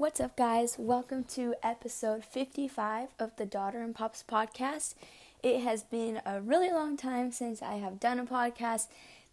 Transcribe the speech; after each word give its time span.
What's 0.00 0.18
up, 0.18 0.34
guys? 0.34 0.76
Welcome 0.78 1.24
to 1.24 1.54
episode 1.62 2.24
55 2.24 3.08
of 3.18 3.36
the 3.36 3.44
Daughter 3.44 3.82
and 3.82 3.94
Pops 3.94 4.24
podcast. 4.26 4.94
It 5.42 5.60
has 5.60 5.82
been 5.82 6.22
a 6.24 6.40
really 6.40 6.70
long 6.70 6.96
time 6.96 7.32
since 7.32 7.60
I 7.60 7.74
have 7.74 8.00
done 8.00 8.18
a 8.18 8.24
podcast. 8.24 8.86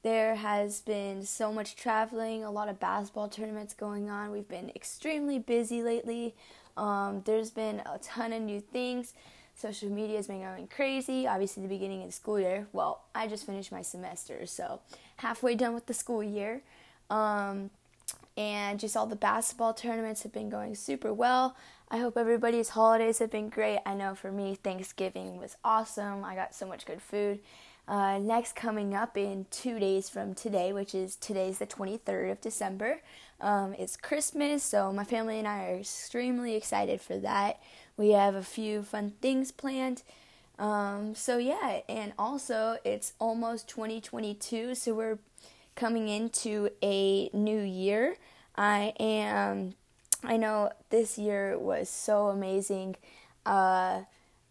There 0.03 0.35
has 0.35 0.81
been 0.81 1.23
so 1.23 1.53
much 1.53 1.77
traveling, 1.77 2.43
a 2.43 2.51
lot 2.51 2.67
of 2.67 2.81
basketball 2.81 3.29
tournaments 3.29 3.73
going 3.73 4.09
on. 4.09 4.29
We've 4.29 4.49
been 4.49 4.69
extremely 4.75 5.39
busy 5.39 5.81
lately. 5.81 6.35
Um, 6.75 7.21
there's 7.23 7.49
been 7.49 7.81
a 7.85 7.97
ton 7.99 8.33
of 8.33 8.41
new 8.41 8.59
things. 8.59 9.13
Social 9.55 9.89
media 9.89 10.17
has 10.17 10.27
been 10.27 10.41
going 10.41 10.67
crazy. 10.67 11.25
Obviously, 11.27 11.63
the 11.63 11.69
beginning 11.69 12.01
of 12.01 12.07
the 12.07 12.11
school 12.13 12.41
year. 12.41 12.67
Well, 12.73 13.05
I 13.15 13.27
just 13.27 13.45
finished 13.45 13.71
my 13.71 13.83
semester, 13.83 14.45
so 14.45 14.81
halfway 15.15 15.55
done 15.55 15.73
with 15.73 15.85
the 15.85 15.93
school 15.93 16.21
year. 16.21 16.61
Um, 17.09 17.69
and 18.37 18.79
just 18.79 18.95
all 18.95 19.07
the 19.07 19.15
basketball 19.15 19.73
tournaments 19.73 20.23
have 20.23 20.31
been 20.31 20.49
going 20.49 20.75
super 20.75 21.11
well. 21.11 21.57
I 21.89 21.97
hope 21.97 22.17
everybody's 22.17 22.69
holidays 22.69 23.19
have 23.19 23.31
been 23.31 23.49
great. 23.49 23.79
I 23.85 23.95
know 23.95 24.13
for 24.13 24.31
me, 24.31 24.55
Thanksgiving 24.55 25.37
was 25.37 25.57
awesome. 25.63 26.23
I 26.23 26.35
got 26.35 26.53
so 26.53 26.67
much 26.67 26.85
good 26.85 27.01
food. 27.01 27.39
Uh, 27.87 28.19
next, 28.19 28.55
coming 28.55 28.93
up 28.93 29.17
in 29.17 29.45
two 29.49 29.79
days 29.79 30.09
from 30.09 30.35
today, 30.35 30.73
which 30.73 30.93
is 30.93 31.15
today's 31.15 31.59
the 31.59 31.65
23rd 31.65 32.31
of 32.33 32.41
December, 32.41 32.99
um, 33.39 33.73
is 33.73 33.95
Christmas. 33.95 34.61
So, 34.61 34.91
my 34.91 35.05
family 35.05 35.39
and 35.39 35.47
I 35.47 35.71
are 35.71 35.75
extremely 35.77 36.55
excited 36.55 36.99
for 36.99 37.17
that. 37.19 37.61
We 37.95 38.09
have 38.09 38.35
a 38.35 38.43
few 38.43 38.83
fun 38.83 39.13
things 39.21 39.53
planned. 39.53 40.03
Um, 40.59 41.15
so, 41.15 41.37
yeah, 41.37 41.79
and 41.87 42.11
also 42.19 42.77
it's 42.83 43.13
almost 43.19 43.69
2022, 43.69 44.75
so 44.75 44.93
we're 44.93 45.19
coming 45.77 46.09
into 46.09 46.69
a 46.83 47.29
new 47.29 47.61
year. 47.61 48.17
I 48.57 48.93
am, 48.99 49.75
I 50.23 50.35
know 50.35 50.71
this 50.89 51.17
year 51.17 51.57
was 51.57 51.87
so 51.87 52.27
amazing. 52.27 52.97
Uh, 53.45 54.01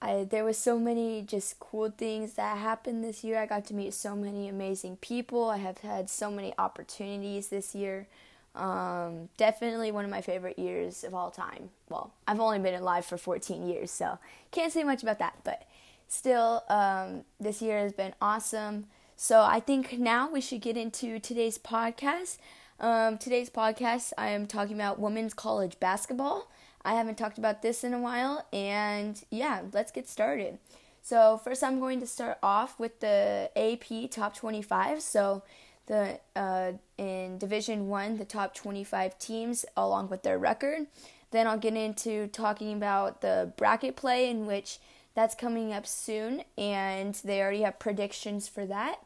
I, 0.01 0.25
there 0.25 0.45
was 0.45 0.57
so 0.57 0.79
many 0.79 1.23
just 1.23 1.59
cool 1.59 1.91
things 1.91 2.35
that 2.35 2.57
happened 2.59 3.03
this 3.03 3.25
year. 3.25 3.39
I 3.39 3.47
got 3.47 3.67
to 3.67 3.75
meet 3.75 3.93
so 3.93 4.15
many 4.15 4.49
amazing 4.49 4.99
people. 4.99 5.51
I 5.51 5.59
have 5.59 5.79
had 5.79 6.09
so 6.09 6.31
many 6.31 6.55
opportunities 6.59 7.49
this 7.49 7.75
year. 7.75 8.07
Um, 8.55 9.29
definitely 9.37 9.91
one 9.91 10.05
of 10.05 10.11
my 10.11 10.21
favorite 10.21 10.59
years 10.59 11.03
of 11.03 11.13
all 11.13 11.31
time. 11.31 11.71
Well, 11.89 12.13
I've 12.27 12.41
only 12.41 12.61
been 12.61 12.75
alive 12.75 13.05
for 13.05 13.19
14 13.19 13.69
years, 13.69 13.91
so 13.91 14.19
can't 14.51 14.73
say 14.73 14.85
much 14.85 15.03
about 15.03 15.19
that. 15.19 15.39
But 15.45 15.65
still, 16.09 16.63
um, 16.69 17.25
this 17.41 17.61
year 17.61 17.79
has 17.79 17.93
been 17.93 18.15
awesome. 18.23 18.87
So 19.19 19.41
I 19.41 19.61
think 19.61 19.99
now 19.99 20.31
we 20.31 20.43
should 20.43 20.61
get 20.61 20.77
into 20.77 21.19
today's 21.19 21.57
podcast. 21.57 22.37
Um, 22.79 23.17
today's 23.17 23.49
podcast, 23.49 24.13
I 24.19 24.29
am 24.29 24.47
talking 24.47 24.75
about 24.75 25.01
women's 25.01 25.33
college 25.33 25.81
basketball. 25.81 26.51
I 26.85 26.93
haven't 26.93 27.17
talked 27.17 27.39
about 27.39 27.63
this 27.63 27.83
in 27.83 27.95
a 27.95 27.99
while, 27.99 28.47
and 28.53 29.21
yeah, 29.31 29.63
let's 29.73 29.91
get 29.91 30.07
started. 30.07 30.59
So 31.01 31.41
first, 31.43 31.65
I'm 31.65 31.81
going 31.81 31.99
to 32.01 32.07
start 32.07 32.37
off 32.43 32.79
with 32.79 33.01
the 33.01 33.51
AP 33.57 34.11
top 34.11 34.37
25. 34.37 35.01
So 35.01 35.43
the 35.87 36.21
uh, 36.37 36.73
in 36.99 37.39
Division 37.39 37.89
One, 37.89 38.19
the 38.19 38.27
top 38.27 38.55
25 38.55 39.19
teams 39.19 39.65
along 39.79 40.11
with 40.11 40.25
their 40.25 40.39
record. 40.39 40.89
Then 41.31 41.47
I'll 41.47 41.59
get 41.59 41.75
into 41.75 42.27
talking 42.27 42.75
about 42.75 43.23
the 43.23 43.53
bracket 43.57 43.97
play, 43.97 44.29
in 44.29 44.45
which 44.45 44.79
that's 45.17 45.35
coming 45.35 45.73
up 45.73 45.87
soon, 45.87 46.45
and 46.57 47.15
they 47.25 47.41
already 47.41 47.63
have 47.63 47.79
predictions 47.79 48.47
for 48.47 48.67
that. 48.67 49.01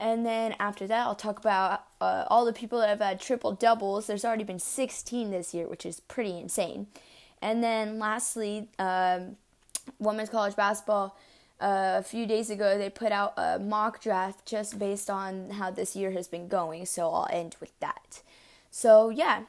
And 0.00 0.24
then 0.24 0.54
after 0.60 0.86
that, 0.86 1.06
I'll 1.06 1.16
talk 1.16 1.40
about 1.40 1.84
uh, 2.00 2.24
all 2.28 2.44
the 2.44 2.52
people 2.52 2.78
that 2.78 2.88
have 2.88 3.00
had 3.00 3.20
triple 3.20 3.52
doubles. 3.52 4.06
There's 4.06 4.24
already 4.24 4.44
been 4.44 4.60
16 4.60 5.32
this 5.32 5.52
year, 5.52 5.66
which 5.66 5.84
is 5.84 5.98
pretty 5.98 6.38
insane. 6.38 6.86
And 7.42 7.62
then 7.62 7.98
lastly, 7.98 8.68
um, 8.78 9.36
women's 9.98 10.30
college 10.30 10.54
basketball. 10.54 11.18
Uh, 11.60 11.96
a 11.98 12.02
few 12.04 12.24
days 12.24 12.50
ago, 12.50 12.78
they 12.78 12.88
put 12.88 13.10
out 13.10 13.34
a 13.36 13.58
mock 13.58 14.00
draft 14.00 14.46
just 14.46 14.78
based 14.78 15.10
on 15.10 15.50
how 15.50 15.72
this 15.72 15.96
year 15.96 16.12
has 16.12 16.28
been 16.28 16.46
going. 16.46 16.86
So 16.86 17.10
I'll 17.10 17.28
end 17.32 17.56
with 17.60 17.76
that. 17.80 18.22
So 18.70 19.10
yeah. 19.10 19.42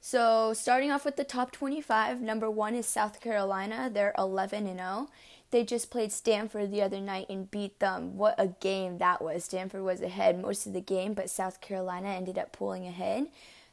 So 0.00 0.54
starting 0.54 0.92
off 0.92 1.04
with 1.04 1.16
the 1.16 1.24
top 1.24 1.50
25, 1.50 2.20
number 2.22 2.48
one 2.48 2.76
is 2.76 2.86
South 2.86 3.20
Carolina. 3.20 3.90
They're 3.92 4.14
11 4.16 4.68
and 4.68 4.78
0 4.78 5.08
they 5.50 5.64
just 5.64 5.90
played 5.90 6.12
Stanford 6.12 6.70
the 6.70 6.82
other 6.82 7.00
night 7.00 7.26
and 7.28 7.50
beat 7.50 7.78
them. 7.80 8.16
What 8.16 8.34
a 8.38 8.48
game 8.48 8.98
that 8.98 9.20
was. 9.20 9.44
Stanford 9.44 9.82
was 9.82 10.00
ahead 10.00 10.40
most 10.40 10.66
of 10.66 10.72
the 10.72 10.80
game, 10.80 11.14
but 11.14 11.30
South 11.30 11.60
Carolina 11.60 12.08
ended 12.08 12.38
up 12.38 12.52
pulling 12.52 12.86
ahead. 12.86 13.26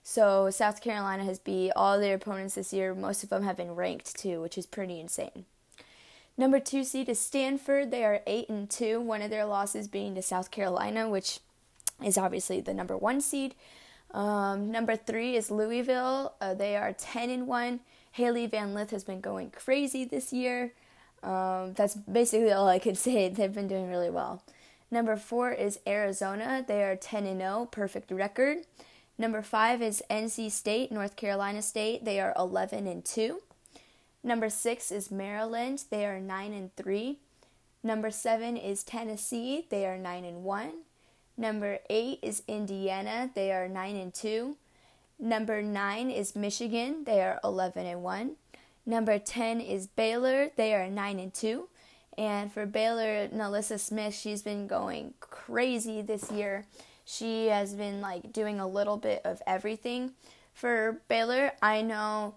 So 0.04 0.50
South 0.50 0.82
Carolina 0.82 1.24
has 1.26 1.38
beat 1.38 1.72
all 1.76 2.00
their 2.00 2.16
opponents 2.16 2.56
this 2.56 2.74
year. 2.74 2.96
Most 2.96 3.24
of 3.24 3.30
them 3.30 3.44
have 3.44 3.58
been 3.58 3.76
ranked 3.76 4.16
too, 4.16 4.42
which 4.42 4.58
is 4.58 4.66
pretty 4.66 5.00
insane. 5.00 5.46
Number 6.38 6.60
two 6.60 6.84
seed 6.84 7.10
is 7.10 7.20
Stanford. 7.20 7.92
They 7.92 8.06
are 8.06 8.22
eight 8.26 8.48
and 8.48 8.70
two. 8.70 9.02
One 9.02 9.22
of 9.22 9.30
their 9.30 9.46
losses 9.46 9.88
being 9.88 10.16
to 10.16 10.22
South 10.22 10.50
Carolina, 10.50 11.10
which 11.10 11.40
is 12.04 12.18
obviously 12.18 12.62
the 12.62 12.74
number 12.74 12.96
one 12.96 13.22
seed. 13.22 13.56
Um, 14.12 14.72
number 14.72 14.96
three 14.96 15.36
is 15.36 15.52
Louisville. 15.52 16.36
Uh, 16.40 16.54
they 16.54 16.78
are 16.78 16.94
ten 16.94 17.30
and 17.30 17.48
one. 17.48 17.82
Hailey 18.14 18.48
Van 18.48 18.74
Lith 18.74 18.92
has 18.92 19.04
been 19.04 19.20
going 19.20 19.52
crazy 19.52 20.06
this 20.06 20.32
year. 20.32 20.72
Um, 21.24 21.74
that's 21.74 21.96
basically 21.96 22.52
all 22.52 22.68
I 22.68 22.80
could 22.80 22.98
say. 23.08 23.30
They've 23.30 23.54
been 23.54 23.68
doing 23.68 23.90
really 23.90 24.10
well. 24.10 24.44
Number 24.90 25.18
four 25.18 25.52
is 25.52 25.80
Arizona. 25.86 26.64
They 26.66 26.84
are 26.84 26.96
10 26.96 27.26
and 27.26 27.42
0, 27.42 27.68
perfect 27.72 28.12
record. 28.12 28.60
Number 29.18 29.42
five 29.42 29.82
is 29.82 30.04
NC 30.10 30.52
State, 30.52 30.92
North 30.92 31.16
Carolina 31.16 31.62
State. 31.62 32.06
They 32.06 32.20
are 32.20 32.34
11 32.38 32.88
and 32.88 33.04
2. 33.04 33.42
Number 34.24 34.50
six 34.50 34.92
is 34.92 35.12
Maryland. 35.12 35.84
They 35.90 36.06
are 36.06 36.20
9 36.20 36.54
and 36.54 36.76
3. 36.76 37.18
Number 37.84 38.12
seven 38.12 38.58
is 38.58 38.84
Tennessee. 38.84 39.66
They 39.70 39.86
are 39.86 39.98
9 39.98 40.26
and 40.26 40.44
1. 40.44 40.72
Number 41.38 41.80
eight 41.90 42.20
is 42.22 42.44
Indiana. 42.48 43.30
They 43.34 43.52
are 43.52 43.68
9 43.68 43.96
and 43.96 44.14
2. 44.14 44.56
Number 45.20 45.62
nine 45.62 46.12
is 46.12 46.36
Michigan. 46.36 47.04
They 47.06 47.22
are 47.22 47.40
11 47.44 47.86
and 47.86 48.04
1. 48.04 48.36
Number 48.88 49.20
10 49.20 49.60
is 49.60 49.86
Baylor. 49.86 50.50
They 50.56 50.74
are 50.74 50.90
9 50.90 51.20
and 51.20 51.34
2. 51.34 51.68
And 52.18 52.52
for 52.52 52.66
Baylor, 52.66 53.28
NaLyssa 53.28 53.82
Smith, 53.82 54.16
she's 54.16 54.42
been 54.42 54.66
going 54.66 55.14
crazy 55.20 56.02
this 56.02 56.32
year. 56.32 56.66
She 57.04 57.48
has 57.48 57.76
been 57.76 58.00
like 58.00 58.32
doing 58.32 58.62
a 58.62 58.68
little 58.68 58.96
bit 58.96 59.22
of 59.26 59.42
everything. 59.46 60.14
For 60.54 61.02
Baylor, 61.10 61.52
I 61.62 61.82
know 61.82 62.36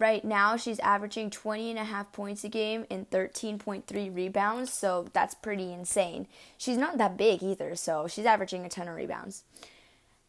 right 0.00 0.24
now 0.24 0.56
she's 0.56 0.80
averaging 0.80 1.30
20 1.30 1.70
and 1.70 1.78
a 1.78 1.84
half 1.84 2.12
points 2.12 2.42
a 2.42 2.48
game 2.48 2.86
and 2.90 3.08
13.3 3.10 4.14
rebounds, 4.14 4.72
so 4.72 5.06
that's 5.12 5.34
pretty 5.36 5.72
insane. 5.72 6.26
She's 6.58 6.76
not 6.76 6.98
that 6.98 7.16
big 7.16 7.40
either, 7.40 7.76
so 7.76 8.08
she's 8.08 8.26
averaging 8.26 8.64
a 8.64 8.68
ton 8.68 8.88
of 8.88 8.96
rebounds. 8.96 9.44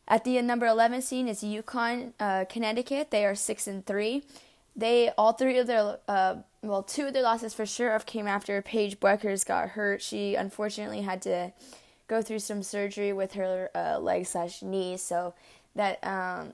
At 0.08 0.26
the 0.26 0.40
number 0.44 0.68
11 0.68 1.02
scene 1.02 1.28
is 1.28 1.42
UConn, 1.42 2.14
uh, 2.20 2.46
Connecticut. 2.46 3.10
They 3.10 3.26
are 3.26 3.34
6 3.34 3.66
and 3.66 3.84
3 3.84 4.24
they 4.76 5.12
all 5.18 5.34
three 5.34 5.58
of 5.58 5.68
their 5.68 6.00
uh, 6.08 6.36
well 6.62 6.84
two 6.84 7.08
of 7.08 7.14
their 7.14 7.24
losses 7.24 7.54
for 7.54 7.66
sure 7.66 7.98
came 8.00 8.28
after 8.28 8.62
Paige 8.62 9.00
Bueckers 9.00 9.46
got 9.46 9.70
hurt. 9.70 10.02
She 10.02 10.36
unfortunately 10.36 11.02
had 11.02 11.22
to 11.24 11.54
go 12.08 12.22
through 12.22 12.40
some 12.40 12.62
surgery 12.62 13.14
with 13.14 13.34
her 13.34 13.70
uh, 13.74 14.00
leg 14.00 14.26
slash 14.26 14.62
knee, 14.62 14.98
so 14.98 15.34
that 15.76 16.06
um, 16.06 16.54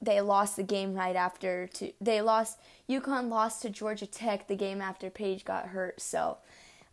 they 0.00 0.20
lost 0.20 0.56
the 0.56 0.62
game 0.62 0.94
right 0.94 1.16
after. 1.16 1.68
To 1.74 1.92
they 2.00 2.20
lost 2.20 2.58
UConn 2.88 3.28
lost 3.28 3.62
to 3.62 3.70
Georgia 3.70 4.06
Tech 4.06 4.46
the 4.46 4.56
game 4.56 4.80
after 4.80 5.10
Paige 5.10 5.44
got 5.44 5.68
hurt. 5.68 6.00
So 6.00 6.38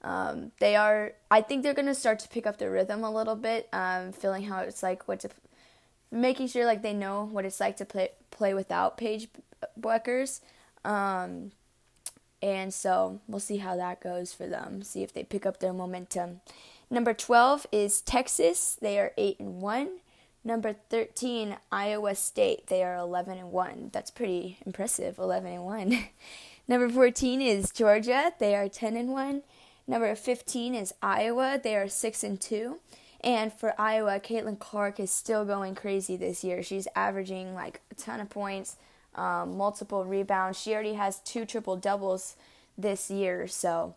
um, 0.01 0.51
they 0.59 0.75
are. 0.75 1.13
I 1.29 1.41
think 1.41 1.63
they're 1.63 1.73
gonna 1.73 1.95
start 1.95 2.19
to 2.19 2.29
pick 2.29 2.47
up 2.47 2.57
their 2.57 2.71
rhythm 2.71 3.03
a 3.03 3.11
little 3.11 3.35
bit, 3.35 3.69
um, 3.73 4.11
feeling 4.11 4.43
how 4.43 4.61
it's 4.61 4.81
like 4.81 5.07
what 5.07 5.19
to, 5.21 5.29
making 6.11 6.47
sure 6.47 6.65
like 6.65 6.81
they 6.81 6.93
know 6.93 7.25
what 7.25 7.45
it's 7.45 7.59
like 7.59 7.77
to 7.77 7.85
play 7.85 8.09
play 8.31 8.53
without 8.53 8.97
Paige 8.97 9.27
Bueckers. 9.79 10.41
Um, 10.83 11.51
and 12.41 12.73
so 12.73 13.21
we'll 13.27 13.39
see 13.39 13.57
how 13.57 13.75
that 13.77 14.01
goes 14.01 14.33
for 14.33 14.47
them. 14.47 14.83
See 14.83 15.03
if 15.03 15.13
they 15.13 15.23
pick 15.23 15.45
up 15.45 15.59
their 15.59 15.73
momentum. 15.73 16.41
Number 16.89 17.13
12 17.13 17.67
is 17.71 18.01
Texas. 18.01 18.77
They 18.79 18.99
are 18.99 19.13
8 19.17 19.39
and 19.39 19.61
1. 19.61 19.89
Number 20.43 20.73
13, 20.73 21.55
Iowa 21.71 22.15
State. 22.15 22.67
They 22.67 22.83
are 22.83 22.97
11 22.97 23.37
and 23.37 23.51
1. 23.51 23.89
That's 23.93 24.11
pretty 24.11 24.57
impressive, 24.65 25.17
11 25.17 25.53
and 25.53 25.63
1. 25.63 25.99
Number 26.67 26.89
14 26.89 27.41
is 27.41 27.71
Georgia. 27.71 28.33
They 28.39 28.55
are 28.55 28.67
10 28.67 28.97
and 28.97 29.09
1. 29.09 29.43
Number 29.87 30.13
15 30.15 30.75
is 30.75 30.93
Iowa. 31.01 31.59
They 31.61 31.75
are 31.75 31.87
6 31.87 32.23
and 32.23 32.39
2. 32.39 32.79
And 33.21 33.53
for 33.53 33.73
Iowa, 33.79 34.19
Caitlin 34.19 34.59
Clark 34.59 34.99
is 34.99 35.11
still 35.11 35.45
going 35.45 35.75
crazy 35.75 36.17
this 36.17 36.43
year. 36.43 36.61
She's 36.61 36.87
averaging 36.95 37.53
like 37.53 37.81
a 37.89 37.95
ton 37.95 38.19
of 38.19 38.29
points, 38.29 38.75
um, 39.15 39.57
multiple 39.57 40.05
rebounds. 40.05 40.59
She 40.59 40.73
already 40.73 40.93
has 40.93 41.19
two 41.19 41.45
triple 41.45 41.75
doubles 41.75 42.35
this 42.77 43.09
year, 43.11 43.47
so 43.47 43.95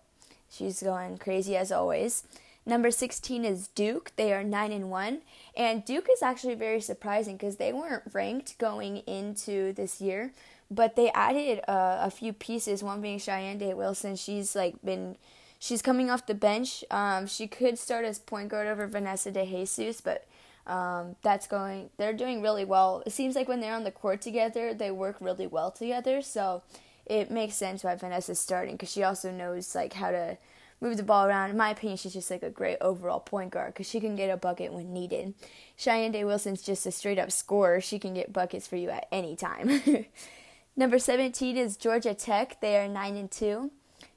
she's 0.50 0.82
going 0.82 1.18
crazy 1.18 1.56
as 1.56 1.72
always. 1.72 2.24
Number 2.68 2.90
16 2.90 3.44
is 3.44 3.68
Duke. 3.68 4.10
They 4.16 4.32
are 4.32 4.42
9 4.42 4.72
and 4.72 4.90
1. 4.90 5.20
And 5.56 5.84
Duke 5.84 6.08
is 6.12 6.20
actually 6.20 6.56
very 6.56 6.80
surprising 6.80 7.36
because 7.36 7.56
they 7.56 7.72
weren't 7.72 8.02
ranked 8.12 8.58
going 8.58 8.98
into 9.06 9.72
this 9.72 10.00
year, 10.00 10.32
but 10.68 10.96
they 10.96 11.10
added 11.12 11.60
uh, 11.68 11.98
a 12.00 12.10
few 12.10 12.32
pieces. 12.32 12.82
One 12.82 13.00
being 13.00 13.20
Shayeann 13.20 13.60
Day-Wilson. 13.60 14.16
She's 14.16 14.56
like 14.56 14.74
been, 14.84 15.16
she's 15.60 15.80
coming 15.80 16.10
off 16.10 16.26
the 16.26 16.34
bench. 16.34 16.82
Um, 16.90 17.28
she 17.28 17.46
could 17.46 17.78
start 17.78 18.04
as 18.04 18.18
point 18.18 18.48
guard 18.48 18.66
over 18.66 18.88
Vanessa 18.88 19.30
De 19.30 19.46
Jesus, 19.46 20.00
but 20.00 20.26
um, 20.66 21.16
that's 21.22 21.46
going. 21.46 21.90
They're 21.96 22.12
doing 22.12 22.42
really 22.42 22.64
well. 22.64 23.02
It 23.06 23.12
seems 23.12 23.34
like 23.34 23.48
when 23.48 23.60
they're 23.60 23.74
on 23.74 23.84
the 23.84 23.90
court 23.90 24.20
together, 24.20 24.74
they 24.74 24.90
work 24.90 25.16
really 25.20 25.46
well 25.46 25.70
together. 25.70 26.22
So 26.22 26.62
it 27.06 27.30
makes 27.30 27.54
sense 27.54 27.84
why 27.84 27.94
Vanessa's 27.94 28.40
starting 28.40 28.74
because 28.74 28.90
she 28.90 29.02
also 29.02 29.30
knows 29.30 29.74
like 29.74 29.92
how 29.92 30.10
to 30.10 30.38
move 30.80 30.96
the 30.96 31.02
ball 31.02 31.26
around. 31.26 31.50
In 31.50 31.56
my 31.56 31.70
opinion, 31.70 31.96
she's 31.96 32.12
just 32.12 32.30
like 32.30 32.42
a 32.42 32.50
great 32.50 32.78
overall 32.80 33.20
point 33.20 33.50
guard 33.50 33.72
because 33.72 33.88
she 33.88 34.00
can 34.00 34.16
get 34.16 34.30
a 34.30 34.36
bucket 34.36 34.72
when 34.72 34.92
needed. 34.92 35.34
Shayeann 35.78 36.12
Day-Wilson's 36.12 36.62
just 36.62 36.86
a 36.86 36.90
straight 36.90 37.18
up 37.18 37.30
scorer. 37.30 37.80
She 37.80 37.98
can 37.98 38.14
get 38.14 38.32
buckets 38.32 38.66
for 38.66 38.76
you 38.76 38.90
at 38.90 39.06
any 39.10 39.36
time. 39.36 39.80
Number 40.76 40.98
17 40.98 41.56
is 41.56 41.76
Georgia 41.76 42.12
Tech. 42.12 42.60
They 42.60 42.76
are 42.76 42.88
9 42.88 43.16
and 43.16 43.30
2. 43.30 43.70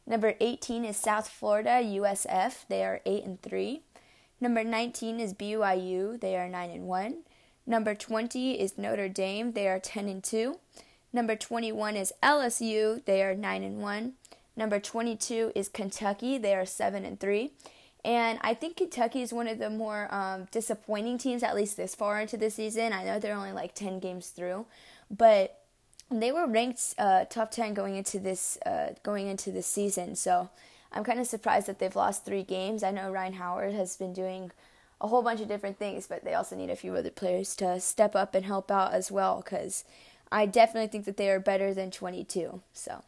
Number 0.06 0.34
18 0.42 0.84
is 0.86 0.98
South 0.98 1.30
Florida 1.30 1.82
USF. 1.84 2.66
They 2.68 2.84
are 2.84 3.00
8 3.06 3.24
and 3.24 3.42
3. 3.42 3.84
Number 4.42 4.64
19 4.64 5.20
is 5.20 5.34
BYU. 5.34 6.20
They 6.20 6.36
are 6.38 6.48
9 6.48 6.70
and 6.70 6.88
1. 6.88 7.18
Number 7.68 7.94
20 7.94 8.60
is 8.60 8.78
Notre 8.78 9.10
Dame. 9.10 9.52
They 9.52 9.68
are 9.68 9.80
10 9.80 10.08
and 10.08 10.24
2. 10.24 10.58
Number 11.12 11.36
21 11.36 11.96
is 11.96 12.14
LSU. 12.24 13.04
They 13.06 13.22
are 13.24 13.36
9 13.36 13.64
and 13.64 13.82
1. 13.82 14.14
Number 14.56 14.80
22 14.80 15.52
is 15.56 15.70
Kentucky. 15.70 16.38
They 16.38 16.56
are 16.56 16.66
7 16.66 17.06
and 17.06 17.20
3. 17.20 17.52
And 18.06 18.40
I 18.42 18.54
think 18.54 18.78
Kentucky 18.78 19.22
is 19.22 19.34
one 19.34 19.48
of 19.48 19.60
the 19.60 19.70
more 19.70 20.14
um, 20.14 20.48
disappointing 20.52 21.18
teams, 21.18 21.44
at 21.44 21.56
least 21.56 21.76
this 21.76 21.96
far 21.96 22.22
into 22.22 22.38
the 22.38 22.50
season. 22.50 22.94
I 22.94 23.04
know 23.04 23.20
they're 23.20 23.36
only 23.36 23.52
like 23.52 23.76
10 23.76 24.00
games 24.00 24.30
through, 24.30 24.66
but 25.12 25.60
they 26.10 26.32
were 26.32 26.48
ranked 26.48 26.96
uh, 26.98 27.26
top 27.26 27.52
10 27.52 27.74
going 27.74 27.96
into 27.96 28.20
this 28.20 28.58
uh, 28.66 28.94
going 29.04 29.28
into 29.28 29.52
this 29.52 29.68
season. 29.68 30.16
So 30.16 30.50
I'm 30.92 31.04
kind 31.04 31.20
of 31.20 31.28
surprised 31.28 31.68
that 31.68 31.80
they've 31.80 31.96
lost 31.96 32.26
three 32.26 32.44
games. 32.44 32.84
I 32.84 32.92
know 32.92 33.12
Rhyne 33.12 33.34
Howard 33.34 33.74
has 33.74 33.96
been 33.96 34.14
doing 34.14 34.52
a 35.00 35.08
whole 35.08 35.22
bunch 35.22 35.40
of 35.40 35.48
different 35.48 35.78
things, 35.78 36.08
but 36.08 36.24
they 36.24 36.34
also 36.34 36.56
need 36.56 36.70
a 36.70 36.76
few 36.76 36.96
other 36.96 37.12
players 37.12 37.56
to 37.58 37.80
step 37.80 38.16
up 38.16 38.36
and 38.36 38.46
help 38.46 38.72
out 38.72 38.94
as 38.94 39.12
well 39.12 39.42
because 39.44 39.86
I 40.32 40.46
definitely 40.46 40.88
think 40.88 41.06
that 41.06 41.18
they 41.18 41.30
are 41.30 41.40
better 41.40 41.74
than 41.74 41.92
22. 41.92 42.62
So 42.74 43.04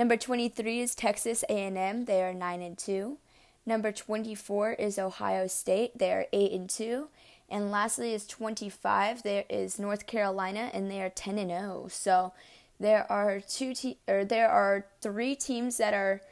Number 0.00 0.16
23 0.16 0.80
is 0.80 0.94
Texas 0.94 1.44
A&M. 1.50 2.06
They 2.06 2.22
are 2.22 2.32
9 2.32 2.62
and 2.62 2.78
2. 2.78 3.18
Number 3.66 3.92
24 3.92 4.72
is 4.72 4.98
Ohio 4.98 5.46
State. 5.46 5.98
They 5.98 6.10
are 6.12 6.26
8 6.32 6.52
and 6.52 6.70
2. 6.70 7.08
And 7.50 7.70
lastly 7.70 8.14
is 8.14 8.26
25. 8.26 9.22
There 9.22 9.44
is 9.50 9.78
North 9.78 10.06
Carolina 10.06 10.70
and 10.72 10.90
they 10.90 11.02
are 11.02 11.10
10 11.10 11.38
and 11.38 11.50
0. 11.50 11.88
So 11.90 12.32
there 12.78 13.10
are 13.12 13.40
two 13.40 13.74
te- 13.74 13.98
or 14.08 14.24
there 14.24 14.48
are 14.48 14.86
three 15.02 15.34
teams 15.34 15.76
that 15.76 15.92
are 15.92 16.22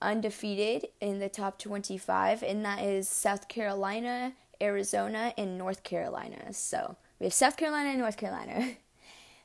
undefeated 0.00 0.88
in 1.00 1.18
the 1.18 1.28
top 1.28 1.58
25 1.58 2.42
and 2.42 2.64
that 2.64 2.82
is 2.82 3.08
South 3.08 3.48
Carolina, 3.48 4.32
Arizona 4.60 5.32
and 5.36 5.58
North 5.58 5.82
Carolina. 5.82 6.52
So 6.52 6.96
we 7.18 7.26
have 7.26 7.34
South 7.34 7.56
Carolina 7.56 7.90
and 7.90 7.98
North 7.98 8.16
Carolina. 8.16 8.72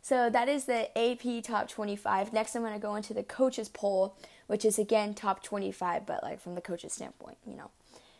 So 0.04 0.30
that 0.30 0.50
is 0.50 0.66
the 0.66 0.90
AP 0.98 1.46
top 1.46 1.70
25. 1.70 2.34
Next, 2.34 2.56
I'm 2.56 2.62
going 2.62 2.74
to 2.74 2.80
go 2.80 2.96
into 2.96 3.14
the 3.14 3.24
coaches 3.24 3.70
poll, 3.70 4.18
which 4.48 4.66
is 4.66 4.78
again 4.78 5.14
top 5.14 5.42
25, 5.42 6.06
but 6.06 6.22
like 6.22 6.42
from 6.42 6.56
the 6.56 6.62
coaches' 6.62 6.92
standpoint, 6.92 7.38
you 7.48 7.56
know. 7.56 7.72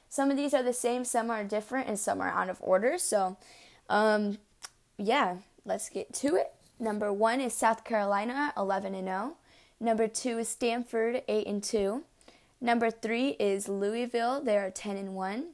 Some 0.08 0.32
of 0.32 0.38
these 0.38 0.54
are 0.54 0.64
the 0.64 0.72
same, 0.72 1.04
some 1.04 1.30
are 1.30 1.44
different, 1.44 1.90
and 1.90 2.00
some 2.00 2.22
are 2.22 2.30
out 2.30 2.48
of 2.48 2.58
order. 2.62 2.98
So, 2.98 3.36
um, 3.90 4.38
yeah, 4.98 5.40
let's 5.66 5.90
get 5.90 6.14
to 6.14 6.36
it. 6.36 6.54
Number 6.80 7.12
one 7.12 7.42
is 7.42 7.54
South 7.54 7.84
Carolina, 7.84 8.54
11 8.56 8.96
and 8.96 9.08
0. 9.08 9.36
Number 9.82 10.08
two 10.08 10.38
is 10.38 10.48
Stanford, 10.48 11.24
8 11.28 11.48
and 11.48 11.62
2. 11.62 12.04
Number 12.64 12.90
three 12.90 13.32
is 13.42 13.68
Louisville, 13.68 14.42
they 14.42 14.58
are 14.58 14.72
10 14.72 14.96
and 14.96 15.16
1. 15.16 15.48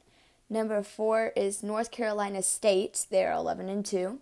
Number 0.48 0.80
four 0.80 1.32
is 1.34 1.60
North 1.60 1.90
Carolina 1.90 2.40
State, 2.40 3.06
they 3.10 3.24
are 3.24 3.32
11 3.32 3.68
and 3.68 3.84
2. 3.84 4.20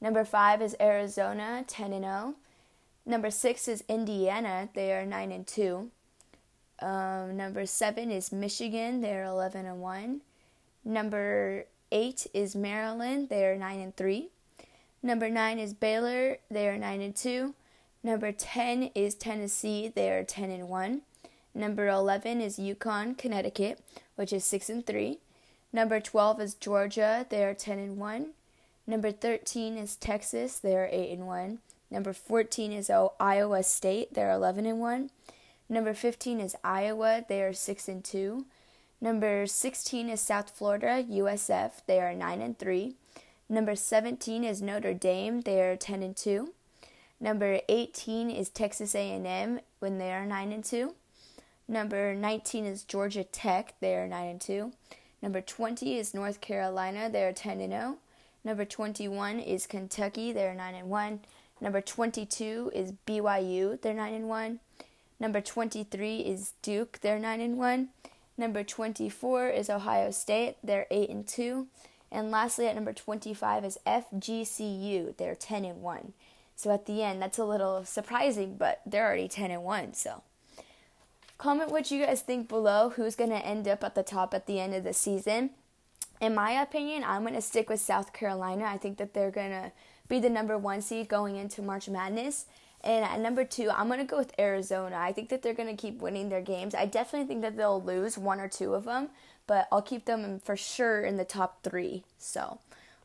Number 0.00 0.24
five 0.24 0.62
is 0.62 0.76
Arizona, 0.80 1.64
10 1.66 1.92
and 1.92 2.04
0. 2.04 2.34
Number 3.04 3.32
six 3.32 3.66
is 3.66 3.82
Indiana, 3.88 4.68
they 4.74 4.92
are 4.92 5.04
9 5.04 5.32
and 5.32 5.44
2. 5.44 5.90
Um, 6.80 7.36
number 7.36 7.66
seven 7.66 8.12
is 8.12 8.30
Michigan, 8.30 9.00
they're 9.00 9.24
11 9.24 9.66
and 9.66 9.80
1. 9.80 10.20
Number 10.84 11.64
eight 11.90 12.28
is 12.32 12.54
Maryland, 12.54 13.28
they 13.28 13.44
are 13.44 13.56
9 13.56 13.80
and 13.80 13.96
3. 13.96 14.28
Number 15.02 15.28
nine 15.28 15.58
is 15.58 15.74
Baylor, 15.74 16.38
they 16.48 16.68
are 16.68 16.78
9 16.78 17.00
and 17.00 17.16
2. 17.16 17.54
Number 18.04 18.30
10 18.30 18.92
is 18.94 19.16
Tennessee, 19.16 19.90
they 19.92 20.12
are 20.12 20.22
10 20.22 20.52
and 20.52 20.68
1. 20.68 21.02
Number 21.54 21.88
11 21.88 22.40
is 22.40 22.58
UConn, 22.58 23.18
Connecticut, 23.18 23.80
which 24.16 24.32
is 24.32 24.44
6 24.44 24.70
and 24.70 24.86
3. 24.86 25.18
Number 25.72 26.00
12 26.00 26.40
is 26.40 26.54
Georgia, 26.54 27.26
they 27.28 27.44
are 27.44 27.54
10 27.54 27.78
and 27.78 27.96
1. 27.96 28.30
Number 28.86 29.12
13 29.12 29.76
is 29.76 29.96
Texas, 29.96 30.58
they're 30.58 30.88
8 30.90 31.12
and 31.12 31.26
1. 31.26 31.58
Number 31.90 32.12
14 32.12 32.72
is 32.72 32.90
Iowa 32.90 33.62
State, 33.62 34.14
they're 34.14 34.30
11 34.30 34.66
and 34.66 34.80
1. 34.80 35.10
Number 35.68 35.94
15 35.94 36.40
is 36.40 36.56
Iowa, 36.64 37.24
they 37.28 37.42
are 37.42 37.52
6 37.52 37.88
and 37.88 38.04
2. 38.04 38.44
Number 39.00 39.46
16 39.46 40.08
is 40.10 40.20
South 40.20 40.50
Florida, 40.50 41.04
USF, 41.08 41.82
they 41.86 42.00
are 42.00 42.14
9 42.14 42.40
and 42.40 42.58
3. 42.58 42.94
Number 43.48 43.74
17 43.74 44.44
is 44.44 44.60
Notre 44.62 44.94
Dame, 44.94 45.40
they 45.40 45.60
are 45.60 45.76
10 45.76 46.02
and 46.02 46.16
2. 46.16 46.52
Number 47.20 47.60
18 47.68 48.30
is 48.30 48.48
Texas 48.48 48.94
A&M 48.94 49.60
when 49.78 49.98
they 49.98 50.12
are 50.12 50.26
9 50.26 50.52
and 50.52 50.64
2. 50.64 50.94
Number 51.70 52.16
19 52.16 52.64
is 52.66 52.82
Georgia 52.82 53.22
Tech, 53.22 53.74
they 53.78 53.94
are 53.94 54.08
9 54.08 54.26
and 54.26 54.40
2. 54.40 54.72
Number 55.22 55.40
20 55.40 55.98
is 55.98 56.12
North 56.12 56.40
Carolina, 56.40 57.08
they 57.08 57.22
are 57.22 57.32
10 57.32 57.60
and 57.60 57.72
0. 57.72 57.98
Number 58.42 58.64
21 58.64 59.38
is 59.38 59.68
Kentucky, 59.68 60.32
they're 60.32 60.52
9 60.52 60.74
and 60.74 60.90
1. 60.90 61.20
Number 61.60 61.80
22 61.80 62.72
is 62.74 62.94
BYU, 63.06 63.80
they're 63.80 63.94
9 63.94 64.14
and 64.14 64.28
1. 64.28 64.58
Number 65.20 65.40
23 65.40 66.16
is 66.18 66.54
Duke, 66.60 66.98
they're 67.02 67.20
9 67.20 67.40
and 67.40 67.56
1. 67.56 67.88
Number 68.36 68.64
24 68.64 69.50
is 69.50 69.70
Ohio 69.70 70.10
State, 70.10 70.56
they're 70.64 70.88
8 70.90 71.08
and 71.08 71.24
2. 71.24 71.68
And 72.10 72.32
lastly 72.32 72.66
at 72.66 72.74
number 72.74 72.92
25 72.92 73.64
is 73.64 73.78
FGCU, 73.86 75.16
they're 75.16 75.36
10 75.36 75.64
and 75.64 75.82
1. 75.82 76.14
So 76.56 76.72
at 76.72 76.86
the 76.86 77.04
end, 77.04 77.22
that's 77.22 77.38
a 77.38 77.44
little 77.44 77.84
surprising, 77.84 78.56
but 78.56 78.80
they're 78.84 79.06
already 79.06 79.28
10 79.28 79.52
and 79.52 79.62
1, 79.62 79.94
so 79.94 80.24
comment 81.40 81.70
what 81.70 81.90
you 81.90 82.04
guys 82.04 82.20
think 82.20 82.48
below 82.48 82.90
who's 82.90 83.16
going 83.16 83.30
to 83.30 83.44
end 83.44 83.66
up 83.66 83.82
at 83.82 83.94
the 83.94 84.02
top 84.02 84.34
at 84.34 84.46
the 84.46 84.60
end 84.60 84.74
of 84.74 84.84
the 84.84 84.92
season 84.92 85.50
in 86.20 86.34
my 86.34 86.52
opinion, 86.52 87.02
I'm 87.04 87.22
going 87.22 87.34
to 87.34 87.40
stick 87.40 87.70
with 87.70 87.80
South 87.80 88.12
Carolina. 88.12 88.64
I 88.64 88.76
think 88.76 88.98
that 88.98 89.14
they're 89.14 89.30
going 89.30 89.50
to 89.50 89.72
be 90.08 90.20
the 90.20 90.28
number 90.28 90.58
one 90.58 90.82
seed 90.82 91.08
going 91.08 91.36
into 91.36 91.62
March 91.62 91.88
Madness. 91.88 92.44
And 92.82 93.04
at 93.04 93.20
number 93.20 93.44
two, 93.44 93.70
I'm 93.70 93.88
going 93.88 94.00
to 94.00 94.06
go 94.06 94.18
with 94.18 94.38
Arizona. 94.38 94.96
I 94.96 95.12
think 95.12 95.28
that 95.30 95.42
they're 95.42 95.54
going 95.54 95.74
to 95.74 95.80
keep 95.80 96.00
winning 96.00 96.28
their 96.28 96.40
games. 96.40 96.74
I 96.74 96.86
definitely 96.86 97.26
think 97.26 97.42
that 97.42 97.56
they'll 97.56 97.82
lose 97.82 98.18
one 98.18 98.40
or 98.40 98.48
two 98.48 98.74
of 98.74 98.84
them, 98.84 99.08
but 99.46 99.66
I'll 99.72 99.82
keep 99.82 100.04
them 100.04 100.40
for 100.40 100.56
sure 100.56 101.02
in 101.02 101.16
the 101.16 101.24
top 101.24 101.62
three. 101.62 102.04
So 102.18 102.58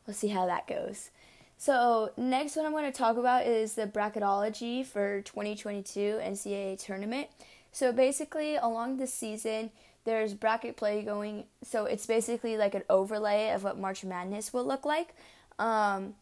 we'll 0.06 0.14
see 0.14 0.28
how 0.28 0.46
that 0.46 0.66
goes. 0.66 1.10
So, 1.58 2.10
next, 2.18 2.54
what 2.54 2.66
I'm 2.66 2.72
going 2.72 2.84
to 2.84 2.96
talk 2.96 3.16
about 3.16 3.46
is 3.46 3.74
the 3.74 3.86
bracketology 3.86 4.84
for 4.84 5.22
2022 5.22 6.20
NCAA 6.22 6.78
tournament. 6.84 7.28
So, 7.76 7.92
basically, 7.92 8.56
along 8.56 8.96
the 8.96 9.06
season, 9.06 9.70
there's 10.06 10.32
bracket 10.32 10.78
play 10.78 11.02
going 11.02 11.44
so 11.62 11.84
it's 11.84 12.06
basically 12.06 12.56
like 12.56 12.74
an 12.74 12.84
overlay 12.88 13.50
of 13.50 13.64
what 13.64 13.78
march 13.78 14.02
madness 14.02 14.50
will 14.50 14.64
look 14.64 14.86
like. 14.86 15.14
Um, 15.58 16.14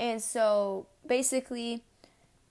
and 0.00 0.22
so 0.22 0.86
basically 1.06 1.82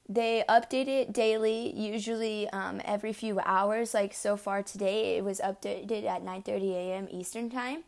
they 0.07 0.43
update 0.47 0.87
it 0.87 1.11
daily 1.11 1.73
usually 1.73 2.47
um, 2.49 2.81
every 2.85 3.13
few 3.13 3.39
hours. 3.39 3.95
Like 3.95 4.13
so 4.13 4.37
far 4.37 4.61
today 4.61 5.17
it 5.17 5.23
was 5.23 5.39
updated 5.39 6.05
at 6.05 6.23
9.30 6.23 6.73
a.m 6.73 7.07
eastern 7.09 7.49
time. 7.49 7.83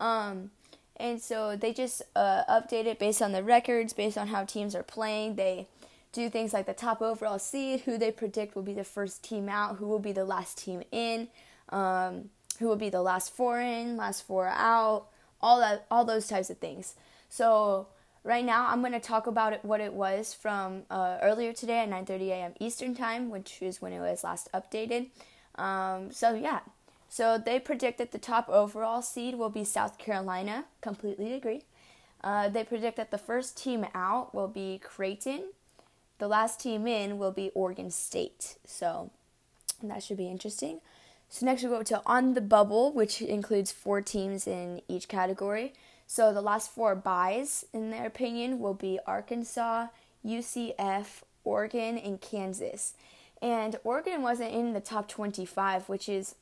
Um, 0.00 0.50
and 0.96 1.20
so 1.20 1.56
they 1.56 1.72
just 1.72 2.02
uh, 2.16 2.42
update 2.48 2.86
it 2.86 2.98
based 2.98 3.22
on 3.22 3.30
the 3.32 3.44
records 3.44 3.92
based 3.92 4.18
on 4.18 4.28
how 4.28 4.44
teams 4.44 4.74
are 4.74 4.82
playing. 4.82 5.36
They 5.36 5.68
do 6.16 6.30
things 6.30 6.52
like 6.52 6.66
the 6.66 6.74
top 6.74 7.02
overall 7.02 7.38
seed 7.38 7.80
who 7.80 7.98
they 7.98 8.10
predict 8.10 8.56
will 8.56 8.62
be 8.62 8.72
the 8.72 8.84
first 8.84 9.22
team 9.22 9.48
out 9.48 9.76
who 9.76 9.86
will 9.86 9.98
be 9.98 10.12
the 10.12 10.24
last 10.24 10.58
team 10.58 10.82
in 10.90 11.28
um, 11.68 12.30
who 12.58 12.66
will 12.66 12.76
be 12.76 12.88
the 12.88 13.02
last 13.02 13.34
four 13.34 13.60
in, 13.60 13.96
last 13.96 14.26
four 14.26 14.48
out, 14.48 15.08
all 15.40 15.60
that, 15.60 15.86
all 15.90 16.04
those 16.04 16.26
types 16.26 16.50
of 16.50 16.58
things. 16.58 16.94
So 17.28 17.88
right 18.24 18.44
now, 18.44 18.68
I'm 18.68 18.80
going 18.80 18.92
to 18.92 19.00
talk 19.00 19.26
about 19.26 19.52
it, 19.52 19.64
what 19.64 19.80
it 19.80 19.92
was 19.92 20.34
from 20.34 20.82
uh, 20.90 21.18
earlier 21.22 21.52
today 21.52 21.80
at 21.80 21.90
9:30 21.90 22.28
a.m. 22.28 22.54
Eastern 22.60 22.94
time, 22.94 23.30
which 23.30 23.60
is 23.60 23.82
when 23.82 23.92
it 23.92 24.00
was 24.00 24.24
last 24.24 24.48
updated. 24.52 25.08
Um, 25.56 26.10
so 26.12 26.34
yeah, 26.34 26.60
so 27.08 27.38
they 27.38 27.58
predict 27.58 27.98
that 27.98 28.12
the 28.12 28.18
top 28.18 28.48
overall 28.48 29.02
seed 29.02 29.34
will 29.36 29.50
be 29.50 29.64
South 29.64 29.98
Carolina. 29.98 30.64
Completely 30.80 31.32
agree. 31.34 31.64
Uh, 32.24 32.48
they 32.48 32.64
predict 32.64 32.96
that 32.96 33.10
the 33.10 33.18
first 33.18 33.56
team 33.56 33.86
out 33.94 34.34
will 34.34 34.48
be 34.48 34.80
Creighton. 34.82 35.44
The 36.18 36.28
last 36.28 36.60
team 36.60 36.86
in 36.86 37.18
will 37.18 37.32
be 37.32 37.50
Oregon 37.54 37.90
State. 37.90 38.56
So 38.64 39.10
that 39.82 40.02
should 40.02 40.16
be 40.16 40.28
interesting. 40.28 40.80
So 41.28 41.44
next 41.44 41.62
we 41.62 41.68
go 41.68 41.82
to 41.82 42.02
on 42.06 42.34
the 42.34 42.40
bubble, 42.40 42.92
which 42.92 43.20
includes 43.20 43.72
four 43.72 44.00
teams 44.00 44.46
in 44.46 44.80
each 44.88 45.08
category. 45.08 45.74
So 46.06 46.32
the 46.32 46.40
last 46.40 46.70
four 46.70 46.94
byes, 46.94 47.64
in 47.72 47.90
their 47.90 48.06
opinion, 48.06 48.60
will 48.60 48.74
be 48.74 49.00
Arkansas, 49.06 49.88
UCF, 50.24 51.22
Oregon, 51.44 51.98
and 51.98 52.20
Kansas. 52.20 52.94
And 53.42 53.76
Oregon 53.84 54.22
wasn't 54.22 54.54
in 54.54 54.72
the 54.72 54.80
top 54.80 55.08
25, 55.08 55.88
which 55.88 56.08
is 56.08 56.36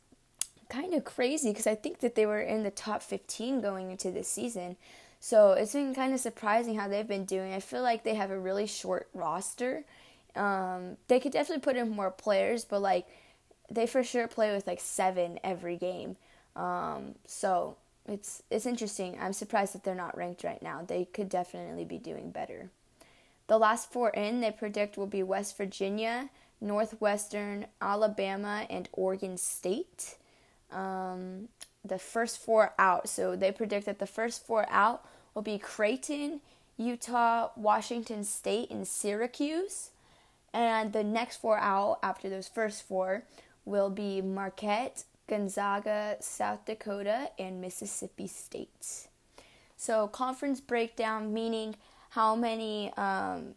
kind 0.68 0.94
of 0.94 1.04
crazy 1.04 1.50
because 1.50 1.66
I 1.66 1.74
think 1.74 2.00
that 2.00 2.14
they 2.14 2.26
were 2.26 2.40
in 2.40 2.62
the 2.62 2.70
top 2.70 3.02
15 3.02 3.60
going 3.60 3.90
into 3.90 4.10
this 4.10 4.28
season. 4.28 4.76
So 5.24 5.52
it's 5.52 5.72
been 5.72 5.94
kind 5.94 6.12
of 6.12 6.20
surprising 6.20 6.74
how 6.74 6.86
they've 6.86 7.08
been 7.08 7.24
doing. 7.24 7.54
I 7.54 7.60
feel 7.60 7.80
like 7.80 8.04
they 8.04 8.14
have 8.14 8.30
a 8.30 8.38
really 8.38 8.66
short 8.66 9.08
roster. 9.14 9.86
Um, 10.36 10.98
they 11.08 11.18
could 11.18 11.32
definitely 11.32 11.62
put 11.62 11.78
in 11.78 11.88
more 11.88 12.10
players, 12.10 12.66
but 12.66 12.82
like 12.82 13.06
they 13.70 13.86
for 13.86 14.04
sure 14.04 14.28
play 14.28 14.54
with 14.54 14.66
like 14.66 14.80
seven 14.80 15.40
every 15.42 15.78
game. 15.78 16.16
Um, 16.54 17.14
so 17.26 17.78
it's 18.06 18.42
it's 18.50 18.66
interesting. 18.66 19.16
I'm 19.18 19.32
surprised 19.32 19.72
that 19.72 19.82
they're 19.82 19.94
not 19.94 20.14
ranked 20.14 20.44
right 20.44 20.60
now. 20.60 20.82
They 20.86 21.06
could 21.06 21.30
definitely 21.30 21.86
be 21.86 21.96
doing 21.96 22.30
better. 22.30 22.68
The 23.46 23.58
last 23.58 23.90
four 23.90 24.10
in 24.10 24.42
they 24.42 24.50
predict 24.50 24.98
will 24.98 25.06
be 25.06 25.22
West 25.22 25.56
Virginia, 25.56 26.28
Northwestern, 26.60 27.64
Alabama, 27.80 28.66
and 28.68 28.90
Oregon 28.92 29.38
State. 29.38 30.16
Um, 30.70 31.48
the 31.82 31.98
first 31.98 32.44
four 32.44 32.74
out. 32.78 33.08
So 33.08 33.36
they 33.36 33.52
predict 33.52 33.86
that 33.86 34.00
the 34.00 34.06
first 34.06 34.46
four 34.46 34.66
out 34.68 35.06
will 35.34 35.42
be 35.42 35.58
Creighton, 35.58 36.40
Utah, 36.76 37.50
Washington 37.56 38.24
State, 38.24 38.70
and 38.70 38.86
Syracuse. 38.86 39.90
And 40.52 40.92
the 40.92 41.04
next 41.04 41.38
four 41.38 41.58
out 41.58 41.98
after 42.02 42.28
those 42.28 42.48
first 42.48 42.86
four 42.86 43.24
will 43.64 43.90
be 43.90 44.22
Marquette, 44.22 45.04
Gonzaga, 45.26 46.16
South 46.20 46.64
Dakota, 46.64 47.30
and 47.38 47.60
Mississippi 47.60 48.28
State. 48.28 49.08
So, 49.76 50.06
conference 50.06 50.60
breakdown 50.60 51.34
meaning 51.34 51.74
how 52.10 52.36
many 52.36 52.92
um, 52.96 53.54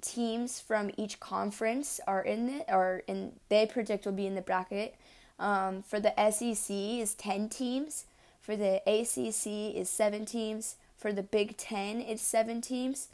teams 0.00 0.60
from 0.60 0.90
each 0.96 1.20
conference 1.20 2.00
are 2.06 2.22
in 2.22 2.48
it, 2.48 2.64
or 2.68 3.02
in 3.06 3.32
they 3.48 3.66
predict 3.66 4.04
will 4.04 4.12
be 4.12 4.26
in 4.26 4.34
the 4.34 4.42
bracket. 4.42 4.96
Um, 5.38 5.82
for 5.82 6.00
the 6.00 6.12
SEC 6.30 6.74
is 6.74 7.14
ten 7.14 7.48
teams. 7.48 8.06
For 8.40 8.56
the 8.56 8.82
ACC 8.86 9.76
is 9.76 9.88
seven 9.88 10.26
teams. 10.26 10.76
For 11.02 11.12
the 11.12 11.24
Big 11.24 11.56
Ten, 11.56 12.00
it's 12.00 12.22
seven 12.22 12.60
teams. 12.60 13.08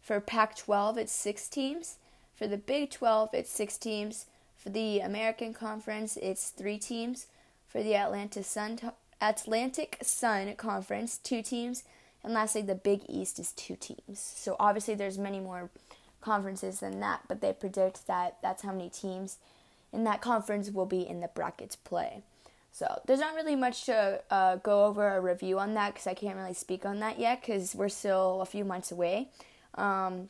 For 0.00 0.18
Pac 0.18 0.56
12, 0.56 0.96
it's 0.96 1.12
six 1.12 1.46
teams. 1.46 1.98
For 2.34 2.46
the 2.46 2.56
Big 2.56 2.90
12, 2.90 3.34
it's 3.34 3.50
six 3.50 3.76
teams. 3.76 4.24
For 4.56 4.70
the 4.70 5.00
American 5.00 5.52
Conference, 5.52 6.16
it's 6.16 6.48
three 6.48 6.78
teams. 6.78 7.26
For 7.68 7.82
the 7.82 7.96
Atlanta 7.96 8.42
Sun, 8.42 8.80
Atlantic 9.20 9.98
Sun 10.00 10.54
Conference, 10.56 11.18
two 11.18 11.42
teams. 11.42 11.84
And 12.22 12.32
lastly, 12.32 12.62
the 12.62 12.74
Big 12.74 13.02
East 13.10 13.38
is 13.38 13.52
two 13.52 13.76
teams. 13.76 14.18
So 14.18 14.56
obviously, 14.58 14.94
there's 14.94 15.18
many 15.18 15.38
more 15.38 15.68
conferences 16.22 16.80
than 16.80 16.98
that, 17.00 17.24
but 17.28 17.42
they 17.42 17.52
predict 17.52 18.06
that 18.06 18.38
that's 18.40 18.62
how 18.62 18.72
many 18.72 18.88
teams 18.88 19.36
in 19.92 20.04
that 20.04 20.22
conference 20.22 20.70
will 20.70 20.86
be 20.86 21.06
in 21.06 21.20
the 21.20 21.28
brackets 21.28 21.76
play. 21.76 22.22
So 22.74 23.00
there's 23.06 23.20
not 23.20 23.36
really 23.36 23.54
much 23.54 23.84
to 23.84 24.20
uh, 24.32 24.56
go 24.56 24.86
over 24.86 25.16
a 25.16 25.20
review 25.20 25.60
on 25.60 25.74
that 25.74 25.94
because 25.94 26.08
I 26.08 26.14
can't 26.14 26.36
really 26.36 26.54
speak 26.54 26.84
on 26.84 26.98
that 26.98 27.20
yet 27.20 27.40
because 27.40 27.72
we're 27.72 27.88
still 27.88 28.40
a 28.40 28.46
few 28.46 28.64
months 28.64 28.90
away. 28.90 29.28
Um, 29.76 30.28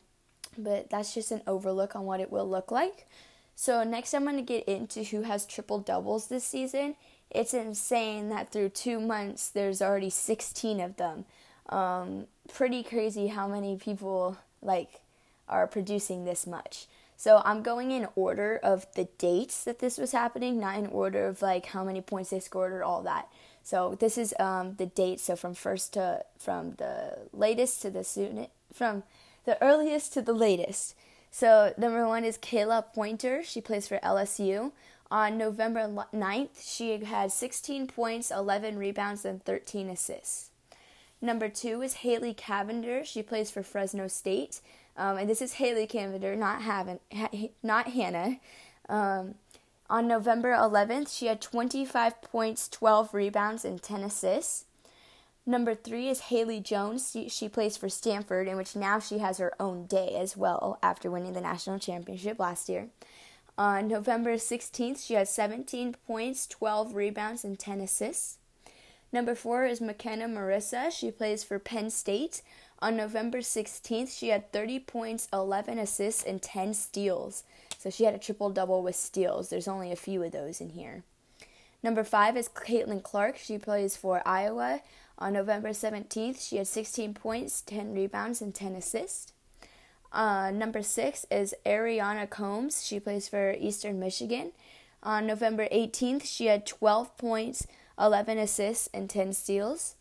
but 0.55 0.91
that's 0.91 1.15
just 1.15 1.31
an 1.31 1.41
overlook 1.47 1.95
on 1.95 2.05
what 2.05 2.19
it 2.19 2.31
will 2.31 2.47
look 2.47 2.69
like. 2.69 3.07
So, 3.55 3.83
next, 3.83 4.13
I'm 4.13 4.25
going 4.25 4.35
to 4.35 4.43
get 4.43 4.65
into 4.65 5.01
who 5.01 5.23
has 5.23 5.47
triple 5.47 5.79
doubles 5.79 6.27
this 6.27 6.43
season. 6.43 6.95
It's 7.31 7.55
insane 7.55 8.29
that 8.29 8.51
through 8.51 8.69
two 8.69 8.99
months, 8.99 9.49
there's 9.49 9.81
already 9.81 10.11
16 10.11 10.79
of 10.81 10.97
them. 10.97 11.25
Um, 11.69 12.27
pretty 12.53 12.83
crazy 12.83 13.27
how 13.27 13.47
many 13.47 13.75
people 13.75 14.37
like 14.61 15.01
are 15.49 15.65
producing 15.65 16.25
this 16.25 16.45
much. 16.45 16.85
So 17.17 17.41
I'm 17.45 17.63
going 17.63 17.91
in 17.91 18.07
order 18.15 18.59
of 18.61 18.85
the 18.93 19.05
dates 19.17 19.63
that 19.63 19.79
this 19.79 19.97
was 19.97 20.11
happening, 20.11 20.59
not 20.59 20.77
in 20.77 20.87
order 20.87 21.27
of 21.27 21.41
like 21.41 21.67
how 21.67 21.83
many 21.83 22.01
points 22.01 22.29
they 22.29 22.39
scored 22.39 22.73
or 22.73 22.83
all 22.83 23.01
that. 23.03 23.29
So 23.63 23.95
this 23.99 24.17
is 24.17 24.33
um, 24.39 24.75
the 24.75 24.85
date. 24.85 25.19
So 25.19 25.35
from 25.35 25.53
first 25.53 25.93
to 25.93 26.23
from 26.37 26.75
the 26.75 27.17
latest 27.33 27.81
to 27.83 27.89
the 27.89 28.49
from 28.73 29.03
the 29.45 29.61
earliest 29.63 30.13
to 30.13 30.21
the 30.21 30.33
latest. 30.33 30.95
So, 31.31 31.73
number 31.77 32.07
one 32.07 32.23
is 32.23 32.37
Khayla 32.37 32.93
Pointer. 32.93 33.43
She 33.43 33.59
plays 33.59 33.89
for 33.89 33.99
LSU. 33.99 34.71
On 35.11 35.37
November 35.37 36.07
9th, 36.13 36.61
she 36.61 36.97
had 37.03 37.29
16 37.29 37.87
points, 37.87 38.31
11 38.31 38.77
rebounds, 38.77 39.25
and 39.25 39.43
13 39.43 39.89
assists. 39.89 40.49
Number 41.21 41.49
two 41.49 41.81
is 41.81 41.95
Haley 41.95 42.33
Cavinder. 42.33 43.03
She 43.03 43.21
plays 43.21 43.51
for 43.51 43.63
Fresno 43.63 44.07
State. 44.07 44.61
Um, 44.97 45.17
and 45.17 45.29
this 45.29 45.41
is 45.41 45.53
Haley 45.53 45.87
Cavinder, 45.87 46.37
not, 46.37 46.61
Haven, 46.61 46.99
ha- 47.13 47.49
not 47.61 47.89
Hannah. 47.89 48.39
Um, 48.87 49.35
on 49.89 50.07
November 50.07 50.51
11th, 50.51 51.15
she 51.15 51.27
had 51.27 51.41
25 51.41 52.21
points, 52.21 52.67
12 52.69 53.13
rebounds, 53.13 53.65
and 53.65 53.81
10 53.81 54.03
assists. 54.03 54.65
Number 55.45 55.75
three 55.75 56.09
is 56.09 56.21
Haley 56.21 56.59
Jones. 56.59 57.11
She, 57.11 57.29
she, 57.29 57.47
plays 57.47 57.77
for 57.77 57.87
Stanford, 57.87 58.47
in 58.47 58.57
which 58.57 58.75
now 58.75 58.99
she 58.99 59.19
has 59.19 59.37
her 59.37 59.53
own 59.59 59.85
day 59.85 60.15
as 60.15 60.35
well 60.35 60.79
after 60.81 61.11
winning 61.11 61.33
the 61.33 61.41
national 61.41 61.77
championship 61.77 62.39
last 62.39 62.67
year. 62.67 62.87
On 63.57 63.87
November 63.87 64.35
16th, 64.35 65.05
she 65.05 65.13
had 65.13 65.27
17 65.27 65.95
points, 66.07 66.47
12 66.47 66.95
rebounds, 66.95 67.43
and 67.43 67.59
10 67.59 67.79
assists. 67.79 68.37
Number 69.13 69.35
four 69.35 69.65
is 69.65 69.79
Makenna 69.79 70.27
Marisa. 70.27 70.91
She 70.91 71.11
plays 71.11 71.43
for 71.43 71.59
Penn 71.59 71.91
State. 71.91 72.41
On 72.79 72.95
November 72.95 73.39
16th, 73.39 74.17
she 74.17 74.29
had 74.29 74.51
30 74.51 74.79
points, 74.81 75.27
11 75.31 75.79
assists, 75.79 76.23
and 76.23 76.41
10 76.41 76.73
steals. 76.73 77.43
So 77.77 77.89
she 77.89 78.03
had 78.03 78.13
a 78.13 78.19
triple 78.19 78.49
double 78.49 78.83
with 78.83 78.95
steals. 78.95 79.49
There's 79.49 79.67
only 79.67 79.91
a 79.91 79.95
few 79.95 80.21
of 80.23 80.31
those 80.31 80.59
in 80.59 80.71
here. 80.71 81.03
Number 81.81 82.03
five 82.03 82.35
is 82.35 82.49
Caitlin 82.49 83.03
Clark. 83.03 83.37
She 83.37 83.57
plays 83.57 83.95
for 83.95 84.21
Iowa. 84.27 84.81
On 85.17 85.33
November 85.33 85.69
17th, 85.69 86.47
she 86.47 86.57
had 86.57 86.67
16 86.67 87.13
points, 87.13 87.61
10 87.61 87.93
rebounds, 87.93 88.41
and 88.41 88.53
10 88.53 88.75
assists. 88.75 89.31
Uh, 90.11 90.49
number 90.51 90.81
six 90.81 91.25
is 91.29 91.53
Ariana 91.65 92.29
Combs. 92.29 92.85
She 92.85 92.99
plays 92.99 93.29
for 93.29 93.53
Eastern 93.53 93.99
Michigan. 93.99 94.51
On 95.03 95.27
November 95.27 95.67
18th, 95.71 96.25
she 96.25 96.47
had 96.47 96.65
12 96.65 97.15
points, 97.17 97.67
11 97.99 98.37
assists, 98.37 98.89
and 98.93 99.09
10 99.09 99.33
steals. 99.33 99.95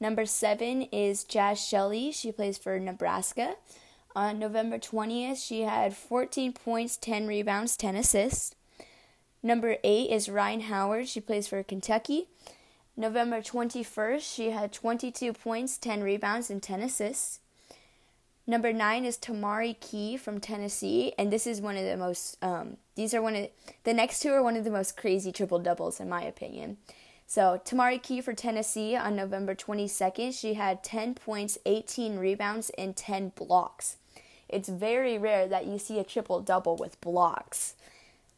Number 0.00 0.26
seven 0.26 0.82
is 0.82 1.24
Jaz 1.24 1.56
Shelley. 1.56 2.12
She 2.12 2.30
plays 2.32 2.56
for 2.56 2.78
Nebraska. 2.78 3.56
On 4.14 4.38
November 4.38 4.78
20th, 4.78 5.44
she 5.44 5.62
had 5.62 5.94
14 5.96 6.52
points, 6.52 6.96
10 6.96 7.26
rebounds, 7.26 7.76
10 7.76 7.96
assists. 7.96 8.54
Number 9.42 9.76
eight 9.84 10.10
is 10.10 10.28
Rhyne 10.28 10.62
Howard. 10.62 11.08
She 11.08 11.20
plays 11.20 11.46
for 11.46 11.62
Kentucky. 11.62 12.28
November 12.96 13.40
21st, 13.40 14.34
she 14.34 14.50
had 14.50 14.72
22 14.72 15.32
points, 15.32 15.78
10 15.78 16.02
rebounds, 16.02 16.50
and 16.50 16.60
10 16.60 16.80
assists. 16.80 17.38
Number 18.48 18.72
nine 18.72 19.04
is 19.04 19.18
Tamari 19.18 19.78
Key 19.78 20.16
from 20.16 20.40
Tennessee, 20.40 21.12
and 21.18 21.30
this 21.30 21.46
is 21.46 21.60
one 21.60 21.76
of 21.76 21.84
the 21.84 21.98
most. 21.98 22.42
Um, 22.42 22.78
these 22.94 23.12
are 23.12 23.20
one 23.20 23.36
of 23.36 23.48
the 23.84 23.92
next 23.92 24.20
two 24.20 24.30
are 24.30 24.42
one 24.42 24.56
of 24.56 24.64
the 24.64 24.70
most 24.70 24.96
crazy 24.96 25.30
triple 25.30 25.58
doubles 25.58 26.00
in 26.00 26.08
my 26.08 26.22
opinion. 26.22 26.78
So 27.28 27.60
Tamari 27.62 28.02
Key 28.02 28.22
for 28.22 28.32
Tennessee 28.32 28.96
on 28.96 29.14
November 29.14 29.54
22nd, 29.54 30.32
she 30.32 30.54
had 30.54 30.82
10 30.82 31.14
points, 31.14 31.58
18 31.66 32.16
rebounds, 32.16 32.70
and 32.78 32.96
10 32.96 33.32
blocks. 33.36 33.98
It's 34.48 34.70
very 34.70 35.18
rare 35.18 35.46
that 35.46 35.66
you 35.66 35.78
see 35.78 35.98
a 35.98 36.04
triple 36.04 36.40
double 36.40 36.74
with 36.74 36.98
blocks. 37.02 37.74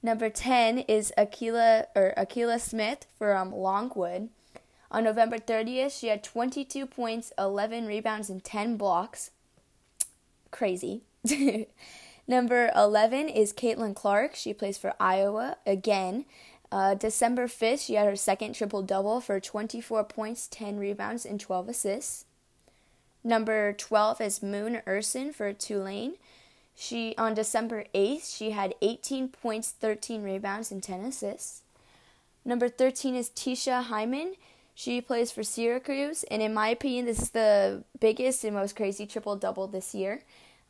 Number 0.03 0.29
10 0.29 0.79
is 0.81 1.13
Akila 1.17 1.87
or 1.95 2.13
Akila 2.19 2.61
Smith 2.61 3.07
from 3.17 3.53
Longwood. 3.55 4.29
On 4.91 5.05
November 5.05 5.39
30th, 5.39 5.97
she 5.97 6.09
had 6.09 6.25
22 6.25 6.85
points, 6.85 7.33
11 7.39 7.87
rebounds, 7.87 8.29
and 8.29 8.43
10 8.43 8.77
blocks. 8.77 9.31
Crazy. 10.51 11.03
Number 12.27 12.73
11 12.75 13.29
is 13.29 13.53
Caitlin 13.53 13.95
Clark. 13.95 14.35
She 14.35 14.53
plays 14.53 14.79
for 14.79 14.95
Iowa 14.99 15.59
again. 15.65 16.25
Uh, 16.73 16.95
December 16.95 17.47
5th, 17.47 17.87
she 17.87 17.95
had 17.95 18.07
her 18.07 18.17
second 18.17 18.55
triple 18.55 18.83
double 18.83 19.21
for 19.21 19.41
24 19.41 20.05
points, 20.05 20.47
10 20.49 20.79
rebounds, 20.79 21.27
and 21.27 21.41
12 21.41 21.69
assists. 21.69 22.25
Number 23.25 23.73
12 23.73 24.21
is 24.21 24.43
Moon 24.43 24.81
Ursin 24.87 25.33
for 25.33 25.53
Tulane. 25.53 26.15
She 26.75 27.15
on 27.19 27.35
December 27.35 27.85
8th, 27.95 28.37
she 28.37 28.53
had 28.53 28.75
18 28.81 29.29
points, 29.29 29.71
13 29.71 30.23
rebounds, 30.23 30.71
and 30.71 30.83
10 30.83 31.05
assists. 31.05 31.63
Number 32.45 32.69
13 32.69 33.15
is 33.15 33.29
Teisha 33.29 33.83
Hyman. 33.83 34.35
She 34.75 35.03
plays 35.03 35.31
for 35.31 35.43
Syracuse, 35.43 36.25
and 36.31 36.41
in 36.41 36.55
my 36.55 36.69
opinion, 36.69 37.05
this 37.05 37.21
is 37.21 37.31
the 37.31 37.85
biggest 37.99 38.45
and 38.45 38.55
most 38.55 38.77
crazy 38.77 39.05
triple 39.05 39.37
double 39.37 39.67
this 39.67 39.95
year. 39.95 40.23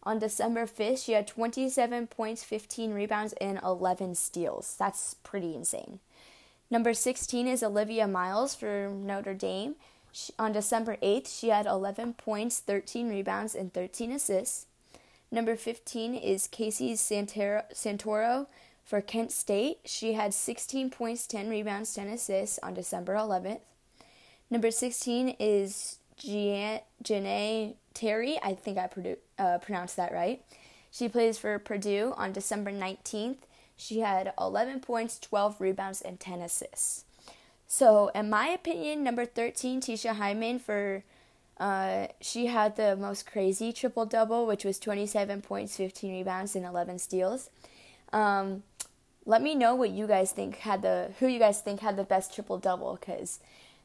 On 0.03 0.19
December 0.19 0.67
5th, 0.67 1.05
she 1.05 1.13
had 1.13 1.27
27 1.27 2.07
points, 2.07 2.43
15 2.43 2.95
rebounds, 2.95 3.35
and 3.35 3.61
11 3.63 4.15
steals. 4.15 4.75
That's 4.79 5.15
pretty 5.23 5.55
insane. 5.55 6.01
Number 6.71 6.95
16 6.95 7.47
is 7.47 7.63
Olivia 7.63 8.07
Miles 8.07 8.55
for 8.55 8.89
Notre 8.89 9.35
Dame. 9.35 9.75
She, 10.13 10.33
on 10.39 10.53
December 10.53 10.97
8th, 11.03 11.39
she 11.39 11.49
had 11.49 11.67
11 11.67 12.15
points, 12.15 12.61
13 12.61 13.11
rebounds, 13.11 13.55
and 13.55 13.73
13 13.73 14.13
assists. 14.13 14.67
Number 15.31 15.55
15 15.55 16.15
is 16.15 16.49
Casey 16.49 16.95
Santoro 16.95 18.47
for 18.85 19.01
Kent 19.01 19.33
State. 19.33 19.79
She 19.85 20.15
had 20.15 20.33
16 20.35 20.91
points, 20.91 21.27
10 21.27 21.49
rebounds, 21.49 21.95
10 21.95 22.09
assists 22.09 22.59
on 22.63 22.75
December 22.75 23.15
11th. 23.15 23.61
Number 24.49 24.71
16 24.71 25.37
is 25.39 25.99
Jeanae 26.19 27.75
Terry. 27.95 28.39
I 28.43 28.55
think 28.55 28.79
I 28.79 28.87
produ- 28.87 29.19
uh, 29.39 29.59
pronounced 29.59 29.97
that 29.97 30.13
right. 30.13 30.43
She 30.91 31.09
plays 31.09 31.39
for 31.39 31.59
Purdue 31.59 32.15
on 32.17 32.33
December 32.33 32.73
19th. 32.73 33.39
She 33.77 34.01
had 34.01 34.33
11 34.39 34.81
points, 34.81 35.19
12 35.19 35.61
rebounds, 35.61 36.03
and 36.03 36.19
10 36.19 36.41
assists. 36.41 37.05
So, 37.67 38.09
in 38.15 38.29
my 38.29 38.49
opinion, 38.49 39.05
number 39.05 39.25
13, 39.25 39.81
Teisha 39.81 40.15
Hyman 40.15 40.59
for 40.59 41.05
uh, 41.59 42.07
she 42.21 42.47
had 42.47 42.77
the 42.77 42.97
most 42.97 43.27
crazy 43.27 43.73
triple 43.73 44.07
double, 44.07 44.47
which 44.47 44.65
was 44.65 44.79
27 44.79 45.43
points, 45.43 45.77
15 45.77 46.11
rebounds, 46.11 46.57
and 46.57 46.65
11 46.65 46.99
steals. 46.99 47.51
Um, 48.13 48.63
let 49.27 49.43
me 49.43 49.55
know 49.55 49.75
what 49.75 49.91
you 49.91 50.07
guys 50.07 50.33
think 50.33 50.57
had 50.57 50.83
the 50.83 51.11
who 51.19 51.27
you 51.27 51.39
guys 51.39 51.61
think 51.61 51.81
had 51.81 51.97
the 51.97 52.05
best 52.05 52.35
triple 52.35 52.59
double 52.59 52.97
because 52.99 53.39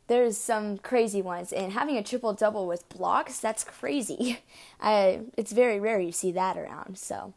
there's 0.07 0.37
some 0.37 0.77
crazy 0.77 1.21
ones 1.21 1.51
and 1.51 1.73
having 1.73 1.97
a 1.97 2.03
triple 2.03 2.33
double 2.33 2.67
with 2.67 2.87
blocks 2.89 3.39
that's 3.39 3.63
crazy. 3.63 4.39
I, 4.81 5.21
it's 5.37 5.51
very 5.51 5.79
rare 5.79 5.99
you 5.99 6.11
see 6.11 6.31
that 6.33 6.57
around 6.57 6.97
so. 6.97 7.33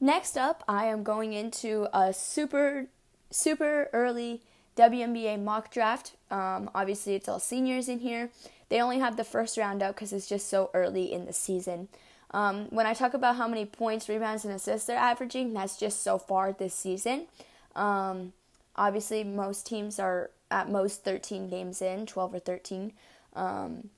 Next 0.00 0.36
up 0.36 0.62
i 0.68 0.86
am 0.86 1.02
going 1.02 1.32
into 1.32 1.88
a 1.92 2.12
super 2.12 2.86
super 3.30 3.88
early 3.92 4.42
WNBA 4.76 5.42
mock 5.42 5.72
draft. 5.72 6.12
Um, 6.30 6.70
obviously 6.74 7.14
it's 7.14 7.28
all 7.28 7.40
seniors 7.40 7.88
in 7.88 7.98
here. 7.98 8.30
They 8.68 8.80
only 8.80 8.98
have 9.00 9.16
the 9.16 9.24
first 9.24 9.56
round 9.56 9.82
out 9.82 9.94
because 9.94 10.12
it's 10.12 10.28
just 10.28 10.48
so 10.48 10.70
early 10.72 11.12
in 11.12 11.26
the 11.26 11.32
season. 11.32 11.88
Um, 12.30 12.66
when 12.70 12.86
I 12.86 12.94
talk 12.94 13.14
about 13.14 13.36
how 13.36 13.48
many 13.48 13.64
points, 13.64 14.08
rebounds, 14.08 14.44
and 14.44 14.54
assists 14.54 14.86
they're 14.86 14.98
averaging, 14.98 15.54
that's 15.54 15.78
just 15.78 16.02
so 16.02 16.18
far 16.18 16.52
this 16.52 16.74
season. 16.74 17.26
Um, 17.74 18.34
obviously, 18.76 19.24
most 19.24 19.66
teams 19.66 19.98
are 19.98 20.30
at 20.50 20.70
most 20.70 21.04
13 21.04 21.48
games 21.48 21.82
in, 21.82 22.06
12 22.06 22.34
or 22.34 22.38
13. 22.38 22.92
Um, 23.34 23.90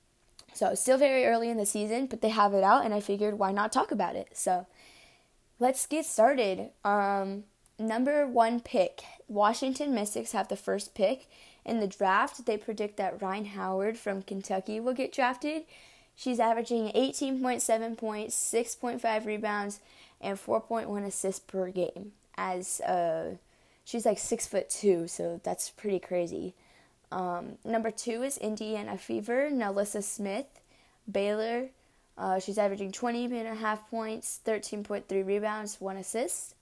so, 0.53 0.75
still 0.75 0.97
very 0.97 1.25
early 1.25 1.49
in 1.49 1.57
the 1.57 1.65
season, 1.65 2.07
but 2.07 2.21
they 2.21 2.29
have 2.29 2.53
it 2.53 2.63
out, 2.63 2.83
and 2.83 2.93
I 2.93 2.99
figured 2.99 3.39
why 3.39 3.51
not 3.51 3.71
talk 3.71 3.91
about 3.91 4.15
it? 4.15 4.29
So, 4.33 4.67
let's 5.59 5.85
get 5.85 6.05
started. 6.05 6.69
Um, 6.83 7.45
number 7.79 8.27
one 8.27 8.59
pick 8.59 9.01
Washington 9.27 9.93
Mystics 9.93 10.33
have 10.33 10.49
the 10.49 10.55
first 10.55 10.93
pick. 10.93 11.27
In 11.63 11.79
the 11.79 11.87
draft, 11.87 12.45
they 12.45 12.57
predict 12.57 12.97
that 12.97 13.21
Rhyne 13.21 13.45
Howard 13.45 13.97
from 13.97 14.23
Kentucky 14.23 14.79
will 14.79 14.93
get 14.93 15.13
drafted. 15.13 15.63
She's 16.15 16.39
averaging 16.39 16.91
18.7 16.91 17.97
points, 17.97 18.53
6.5 18.53 19.25
rebounds, 19.25 19.79
and 20.19 20.37
4.1 20.37 21.05
assists 21.05 21.39
per 21.39 21.69
game. 21.69 22.11
As 22.35 22.81
uh, 22.81 23.35
she's 23.85 24.05
like 24.05 24.19
six 24.19 24.47
foot 24.47 24.69
two, 24.69 25.07
so 25.07 25.39
that's 25.43 25.69
pretty 25.69 25.99
crazy. 25.99 26.53
Um, 27.11 27.57
number 27.65 27.91
two 27.91 28.23
is 28.23 28.37
Indiana 28.37 28.97
Fever, 28.97 29.49
NaLyssa 29.51 30.03
Smith, 30.03 30.61
Baylor. 31.11 31.69
Uh, 32.17 32.39
she's 32.39 32.57
averaging 32.57 32.91
20 32.91 33.25
and 33.25 33.47
a 33.47 33.55
half 33.55 33.89
points, 33.89 34.39
13.3 34.45 35.25
rebounds, 35.25 35.81
one 35.81 35.97
assist. 35.97 36.55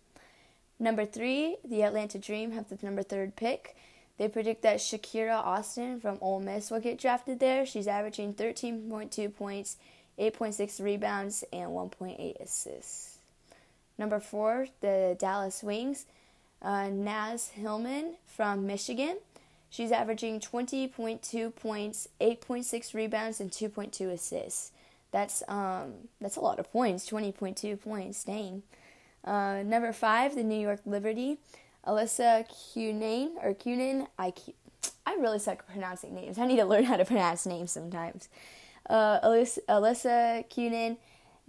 Number 0.79 1.05
three, 1.05 1.57
the 1.63 1.83
Atlanta 1.83 2.17
Dream 2.17 2.51
have 2.51 2.69
the 2.69 2.77
number 2.81 3.03
third 3.03 3.35
pick. 3.35 3.75
They 4.17 4.27
predict 4.27 4.61
that 4.63 4.77
Shakira 4.77 5.35
Austin 5.35 5.99
from 5.99 6.17
Ole 6.21 6.39
Miss 6.39 6.71
will 6.71 6.79
get 6.79 6.99
drafted 6.99 7.39
there. 7.39 7.65
She's 7.65 7.87
averaging 7.87 8.33
13.2 8.33 9.35
points, 9.35 9.77
8.6 10.17 10.81
rebounds, 10.83 11.43
and 11.53 11.71
1.8 11.71 12.41
assists. 12.41 13.17
Number 13.97 14.19
four, 14.19 14.67
the 14.81 15.15
Dallas 15.19 15.61
Wings, 15.61 16.05
uh, 16.61 16.89
Naz 16.89 17.49
Hillmon 17.49 18.15
from 18.25 18.67
Michigan. 18.67 19.17
She's 19.69 19.91
averaging 19.91 20.39
20.2 20.39 21.55
points, 21.55 22.07
8.6 22.19 22.93
rebounds, 22.93 23.39
and 23.39 23.51
2.2 23.51 24.11
assists. 24.11 24.71
That's 25.11 25.41
um 25.47 25.93
that's 26.21 26.35
a 26.35 26.41
lot 26.41 26.59
of 26.59 26.71
points. 26.71 27.09
20.2 27.09 27.81
points, 27.81 28.23
dang. 28.23 28.63
Uh, 29.23 29.63
number 29.65 29.91
five, 29.91 30.35
the 30.35 30.43
New 30.43 30.59
York 30.59 30.81
Liberty. 30.85 31.37
Elissa 31.87 32.45
Cunane 32.49 33.31
or 33.43 33.53
Cunin. 33.53 34.07
I 34.17 34.33
I 35.05 35.15
really 35.15 35.39
suck 35.39 35.59
at 35.59 35.67
pronouncing 35.67 36.13
names. 36.13 36.37
I 36.37 36.45
need 36.45 36.57
to 36.57 36.65
learn 36.65 36.83
how 36.83 36.97
to 36.97 37.05
pronounce 37.05 37.45
names 37.45 37.71
sometimes. 37.71 38.29
Uh, 38.89 39.19
Alyssa, 39.21 39.59
Alyssa 39.67 40.49
Cunin, 40.49 40.97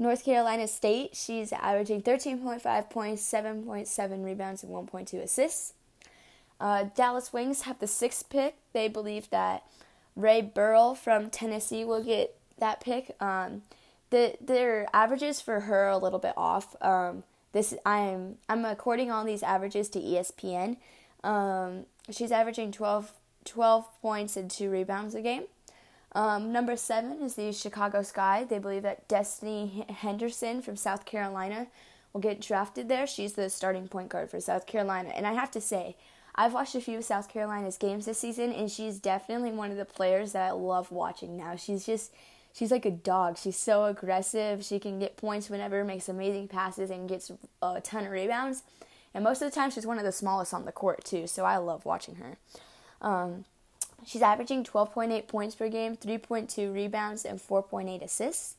North 0.00 0.24
Carolina 0.24 0.66
State. 0.66 1.14
She's 1.14 1.52
averaging 1.52 2.00
13.5 2.00 2.90
points, 2.90 3.22
7.7 3.30 4.24
rebounds, 4.24 4.64
and 4.64 4.72
1.2 4.72 5.22
assists. 5.22 5.74
Uh, 6.58 6.84
Dallas 6.96 7.34
Wings 7.34 7.62
have 7.62 7.78
the 7.78 7.86
sixth 7.86 8.30
pick. 8.30 8.56
They 8.72 8.88
believe 8.88 9.28
that 9.28 9.62
Rae 10.16 10.40
Burrell 10.40 10.94
from 10.94 11.28
Tennessee 11.28 11.84
will 11.84 12.02
get 12.02 12.34
that 12.58 12.80
pick. 12.80 13.14
Um, 13.20 13.62
the 14.08 14.36
their 14.40 14.88
averages 14.94 15.40
for 15.40 15.60
her 15.60 15.84
are 15.84 15.90
a 15.90 15.98
little 15.98 16.18
bit 16.18 16.34
off. 16.36 16.74
Um, 16.82 17.22
this 17.52 17.74
I'm 17.84 18.38
I'm 18.48 18.64
according 18.64 19.10
all 19.10 19.24
these 19.24 19.42
averages 19.42 19.90
to 19.90 20.00
ESPN. 20.00 20.76
Um, 21.22 21.84
she's 22.10 22.32
averaging 22.32 22.72
12, 22.72 23.12
12 23.44 24.00
points 24.00 24.36
and 24.36 24.50
two 24.50 24.70
rebounds 24.70 25.14
a 25.14 25.20
game. 25.20 25.44
Um, 26.12 26.52
number 26.52 26.76
seven 26.76 27.22
is 27.22 27.36
the 27.36 27.52
Chicago 27.52 28.02
Sky. 28.02 28.44
They 28.44 28.58
believe 28.58 28.82
that 28.82 29.06
Destiny 29.06 29.84
Henderson 29.88 30.60
from 30.60 30.76
South 30.76 31.04
Carolina 31.04 31.68
will 32.12 32.20
get 32.20 32.40
drafted 32.40 32.88
there. 32.88 33.06
She's 33.06 33.34
the 33.34 33.48
starting 33.48 33.86
point 33.86 34.08
guard 34.08 34.30
for 34.30 34.40
South 34.40 34.66
Carolina, 34.66 35.10
and 35.10 35.26
I 35.26 35.34
have 35.34 35.50
to 35.52 35.60
say, 35.60 35.96
I've 36.34 36.54
watched 36.54 36.74
a 36.74 36.80
few 36.80 36.98
of 36.98 37.04
South 37.04 37.28
Carolina's 37.28 37.76
games 37.76 38.06
this 38.06 38.18
season, 38.18 38.52
and 38.52 38.70
she's 38.70 38.98
definitely 38.98 39.52
one 39.52 39.70
of 39.70 39.76
the 39.76 39.84
players 39.84 40.32
that 40.32 40.48
I 40.48 40.50
love 40.52 40.90
watching 40.90 41.36
now. 41.36 41.56
She's 41.56 41.86
just 41.86 42.12
she's 42.52 42.70
like 42.70 42.86
a 42.86 42.90
dog. 42.90 43.38
She's 43.38 43.56
so 43.56 43.84
aggressive. 43.84 44.64
She 44.64 44.78
can 44.78 44.98
get 44.98 45.16
points 45.16 45.50
whenever, 45.50 45.84
makes 45.84 46.08
amazing 46.08 46.48
passes, 46.48 46.90
and 46.90 47.08
gets 47.08 47.30
a 47.62 47.80
ton 47.80 48.06
of 48.06 48.12
rebounds. 48.12 48.62
And 49.12 49.24
most 49.24 49.42
of 49.42 49.50
the 49.50 49.54
time, 49.54 49.70
she's 49.70 49.86
one 49.86 49.98
of 49.98 50.04
the 50.04 50.12
smallest 50.12 50.54
on 50.54 50.64
the 50.64 50.72
court, 50.72 51.04
too, 51.04 51.26
so 51.26 51.44
I 51.44 51.56
love 51.56 51.84
watching 51.84 52.16
her. 52.16 52.38
Um, 53.00 53.44
she's 54.04 54.22
averaging 54.22 54.64
12.8 54.64 55.28
points 55.28 55.54
per 55.54 55.68
game, 55.68 55.96
3.2 55.96 56.72
rebounds, 56.72 57.24
and 57.24 57.38
4.8 57.40 58.02
assists. 58.02 58.56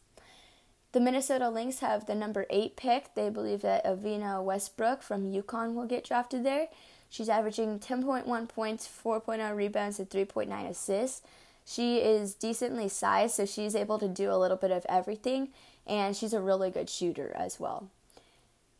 The 0.92 1.00
Minnesota 1.00 1.50
Lynx 1.50 1.80
have 1.80 2.06
the 2.06 2.16
number 2.16 2.46
8 2.50 2.76
pick. 2.76 3.16
They 3.16 3.30
believe 3.30 3.62
that 3.62 3.86
Evina 3.86 4.44
Westbrook 4.44 5.02
from 5.02 5.32
UConn 5.32 5.74
will 5.74 5.86
get 5.86 6.04
drafted 6.04 6.44
there. 6.44 6.68
She's 7.10 7.30
averaging 7.30 7.80
10.1 7.80 8.50
points, 8.50 8.88
4.0 8.88 9.56
rebounds, 9.56 10.00
and 10.00 10.10
3.9 10.10 10.70
assists. 10.70 11.22
She 11.66 11.98
is 11.98 12.34
decently 12.34 12.90
sized, 12.90 13.36
so 13.36 13.46
she's 13.46 13.76
able 13.76 14.00
to 14.00 14.08
do 14.08 14.32
a 14.32 14.38
little 14.38 14.58
bit 14.58 14.72
of 14.72 14.86
everything, 14.90 15.50
and 15.88 16.16
she's 16.16 16.34
a 16.34 16.42
really 16.42 16.72
good 16.72 16.90
shooter 16.90 17.32
as 17.36 17.60
well. 17.60 17.88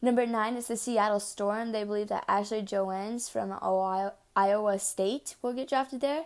Number 0.02 0.26
nine 0.26 0.56
is 0.56 0.68
the 0.68 0.78
Seattle 0.78 1.20
Storm. 1.20 1.72
They 1.72 1.84
believe 1.84 2.08
that 2.08 2.26
Ashley 2.28 2.64
Joens 2.64 3.30
from 3.30 3.52
Ohio, 3.52 4.14
Iowa 4.36 4.80
State 4.80 5.36
will 5.42 5.54
get 5.54 5.70
drafted 5.70 6.02
there. 6.02 6.26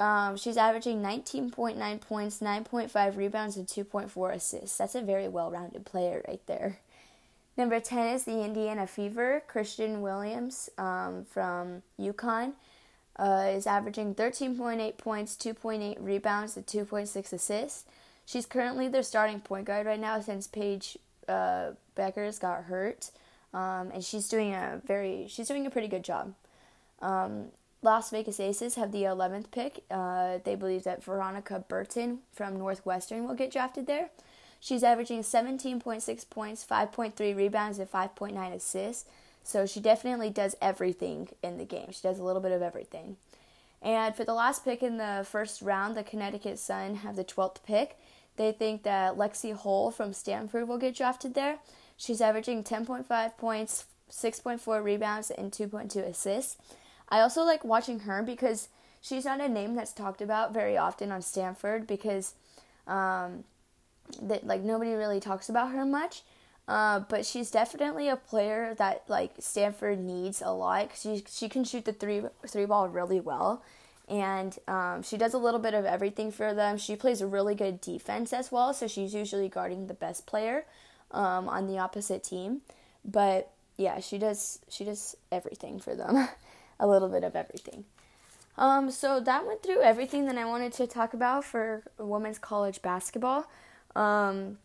Um, 0.00 0.36
she's 0.36 0.56
averaging 0.56 1.02
19.9 1.02 2.00
points, 2.00 2.40
9.5 2.40 3.16
rebounds, 3.16 3.56
and 3.56 3.66
2.4 3.66 4.34
assists. 4.34 4.76
That's 4.76 4.94
a 4.94 5.02
very 5.02 5.28
well 5.28 5.50
rounded 5.50 5.84
player 5.84 6.22
right 6.26 6.44
there. 6.46 6.78
Number 7.56 7.78
10 7.78 8.14
is 8.14 8.24
the 8.24 8.42
Indiana 8.42 8.86
Fever, 8.86 9.42
Christyn 9.48 10.00
Williams 10.00 10.68
um, 10.76 11.24
from 11.24 11.82
UConn 12.00 12.54
uh, 13.16 13.50
is 13.50 13.66
averaging 13.66 14.14
13.8 14.14 14.98
points, 14.98 15.36
2.8 15.36 15.96
rebounds, 16.00 16.56
and 16.56 16.66
2.6 16.66 17.32
assists. 17.32 17.84
She's 18.26 18.46
currently 18.46 18.88
their 18.88 19.02
starting 19.02 19.40
point 19.40 19.66
guard 19.66 19.86
right 19.86 20.00
now 20.00 20.20
since 20.20 20.46
Paige 20.46 20.98
uh, 21.28 21.70
Bueckers 21.96 22.40
got 22.40 22.64
hurt, 22.64 23.10
um, 23.52 23.90
and 23.92 24.02
she's 24.02 24.28
doing 24.28 24.54
a 24.54 24.80
very 24.84 25.26
she's 25.28 25.46
doing 25.46 25.66
a 25.66 25.70
pretty 25.70 25.88
good 25.88 26.02
job. 26.02 26.34
Um, 27.02 27.46
Las 27.84 28.08
Vegas 28.08 28.40
Aces 28.40 28.76
have 28.76 28.92
the 28.92 29.02
11th 29.02 29.50
pick. 29.50 29.84
Uh, 29.90 30.38
they 30.44 30.54
believe 30.54 30.84
that 30.84 31.04
Veronica 31.04 31.62
Burton 31.68 32.20
from 32.32 32.56
Northwestern 32.56 33.28
will 33.28 33.34
get 33.34 33.52
drafted 33.52 33.86
there. 33.86 34.08
She's 34.58 34.82
averaging 34.82 35.20
17.6 35.20 36.30
points, 36.30 36.66
5.3 36.66 37.36
rebounds, 37.36 37.78
and 37.78 37.90
5.9 37.90 38.54
assists. 38.54 39.04
So 39.42 39.66
she 39.66 39.80
definitely 39.80 40.30
does 40.30 40.56
everything 40.62 41.28
in 41.42 41.58
the 41.58 41.66
game. 41.66 41.88
She 41.92 42.00
does 42.00 42.18
a 42.18 42.24
little 42.24 42.40
bit 42.40 42.52
of 42.52 42.62
everything. 42.62 43.18
And 43.82 44.16
for 44.16 44.24
the 44.24 44.32
last 44.32 44.64
pick 44.64 44.82
in 44.82 44.96
the 44.96 45.26
first 45.28 45.60
round, 45.60 45.94
the 45.94 46.02
Connecticut 46.02 46.58
Sun 46.58 46.96
have 46.96 47.16
the 47.16 47.24
12th 47.24 47.62
pick. 47.66 47.98
they 48.36 48.50
think 48.50 48.82
that 48.84 49.18
Lexi 49.18 49.54
Hull 49.54 49.90
from 49.90 50.14
Stanford 50.14 50.66
will 50.66 50.78
get 50.78 50.96
drafted 50.96 51.34
there. 51.34 51.58
She's 51.98 52.22
averaging 52.22 52.64
10.5 52.64 53.36
points, 53.36 53.84
6.4 54.10 54.82
rebounds, 54.82 55.30
and 55.30 55.52
2.2 55.52 55.96
assists. 55.98 56.56
I 57.14 57.20
also 57.20 57.44
like 57.44 57.64
watching 57.64 58.00
her 58.00 58.24
because 58.24 58.68
she's 59.00 59.24
not 59.24 59.40
a 59.40 59.48
name 59.48 59.76
that's 59.76 59.92
talked 59.92 60.20
about 60.20 60.52
very 60.52 60.76
often 60.76 61.12
on 61.12 61.22
Stanford 61.22 61.86
because 61.86 62.34
um, 62.88 63.44
that 64.20 64.44
like 64.44 64.62
nobody 64.62 64.94
really 64.94 65.20
talks 65.20 65.48
about 65.48 65.70
her 65.70 65.86
much. 65.86 66.22
Uh, 66.66 66.98
but 67.08 67.24
she's 67.24 67.52
definitely 67.52 68.08
a 68.08 68.16
player 68.16 68.74
that 68.78 69.04
like 69.06 69.30
Stanford 69.38 70.00
needs 70.00 70.42
a 70.42 70.50
lot. 70.50 70.90
She 71.00 71.22
she 71.30 71.48
can 71.48 71.62
shoot 71.62 71.84
the 71.84 71.92
three 71.92 72.22
three 72.48 72.64
ball 72.64 72.88
really 72.88 73.20
well, 73.20 73.62
and 74.08 74.58
um, 74.66 75.04
she 75.04 75.16
does 75.16 75.34
a 75.34 75.38
little 75.38 75.60
bit 75.60 75.74
of 75.74 75.84
everything 75.84 76.32
for 76.32 76.52
them. 76.52 76.78
She 76.78 76.96
plays 76.96 77.22
really 77.22 77.54
good 77.54 77.80
defense 77.80 78.32
as 78.32 78.50
well, 78.50 78.74
so 78.74 78.88
she's 78.88 79.14
usually 79.14 79.48
guarding 79.48 79.86
the 79.86 79.94
best 79.94 80.26
player 80.26 80.64
um, 81.12 81.48
on 81.48 81.68
the 81.68 81.78
opposite 81.78 82.24
team. 82.24 82.62
But 83.04 83.52
yeah, 83.76 84.00
she 84.00 84.18
does 84.18 84.58
she 84.68 84.84
does 84.84 85.16
everything 85.30 85.78
for 85.78 85.94
them, 85.94 86.28
a 86.84 86.86
little 86.86 87.08
bit 87.08 87.24
of 87.24 87.34
everything. 87.34 87.84
Um, 88.56 88.90
so 88.90 89.18
that 89.20 89.46
went 89.46 89.62
through 89.62 89.80
everything 89.80 90.26
that 90.26 90.36
I 90.38 90.44
wanted 90.44 90.72
to 90.74 90.86
talk 90.86 91.14
about 91.14 91.44
for 91.44 91.82
women's 91.98 92.38
college 92.38 92.82
basketball. 92.82 93.46
Um, 93.96 94.58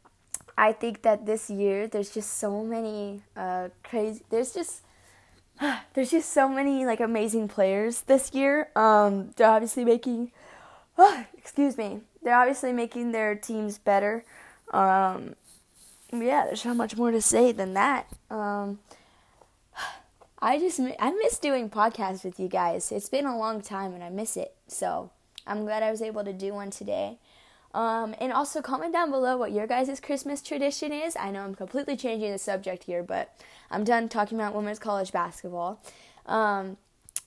I 0.58 0.74
think 0.74 1.02
that 1.04 1.26
this 1.26 1.50
year 1.50 1.88
there's 1.88 2.12
just 2.12 2.38
so 2.38 2.64
many 2.64 3.22
uh, 3.36 3.70
crazy. 3.84 4.24
There's 4.30 4.54
just 4.54 4.84
there's 5.94 6.12
just 6.12 6.32
so 6.32 6.48
many 6.50 6.86
like 6.86 7.00
amazing 7.00 7.48
players 7.48 8.02
this 8.02 8.34
year. 8.34 8.70
Um, 8.76 9.32
they're 9.36 9.50
obviously 9.50 9.86
making. 9.86 10.32
Oh, 10.98 11.26
excuse 11.38 11.78
me. 11.78 12.02
They're 12.22 12.38
obviously 12.38 12.74
making 12.74 13.14
their 13.14 13.34
teams 13.34 13.78
better. 13.78 14.26
Um, 14.72 15.36
yeah, 16.12 16.46
there's 16.46 16.66
not 16.66 16.76
much 16.76 16.98
more 16.98 17.12
to 17.12 17.22
say 17.22 17.52
than 17.54 17.74
that. 17.76 18.08
Um, 18.30 18.80
I 20.42 20.58
just 20.58 20.80
I 21.00 21.12
miss 21.12 21.38
doing 21.38 21.70
podcasts 21.70 22.24
with 22.24 22.40
you 22.40 22.48
guys. 22.48 22.92
It's 22.92 23.10
been 23.10 23.26
a 23.26 23.38
long 23.38 23.62
time 23.62 23.94
and 23.94 24.04
I 24.04 24.10
miss 24.10 24.38
it. 24.38 24.56
So 24.68 25.12
I'm 25.46 25.66
glad 25.66 25.84
I 25.84 25.92
was 25.92 26.02
able 26.02 26.24
to 26.24 26.34
do 26.34 26.54
one 26.54 26.72
today. 26.72 27.18
Um, 27.74 28.16
and 28.20 28.34
also 28.34 28.62
comment 28.62 28.94
down 28.94 29.12
below 29.12 29.38
what 29.38 29.52
your 29.52 29.68
guys' 29.68 30.00
Christmas 30.00 30.42
tradition 30.42 30.92
is. 30.92 31.16
I 31.16 31.30
know 31.30 31.44
I'm 31.44 31.54
completely 31.54 31.96
changing 31.96 32.32
the 32.32 32.40
subject 32.40 32.86
here, 32.86 33.04
but 33.04 33.36
I'm 33.70 33.84
done 33.84 34.10
talking 34.10 34.40
about 34.40 34.56
women's 34.56 34.80
college 34.80 35.12
basketball. 35.12 35.80
Um, 36.26 36.78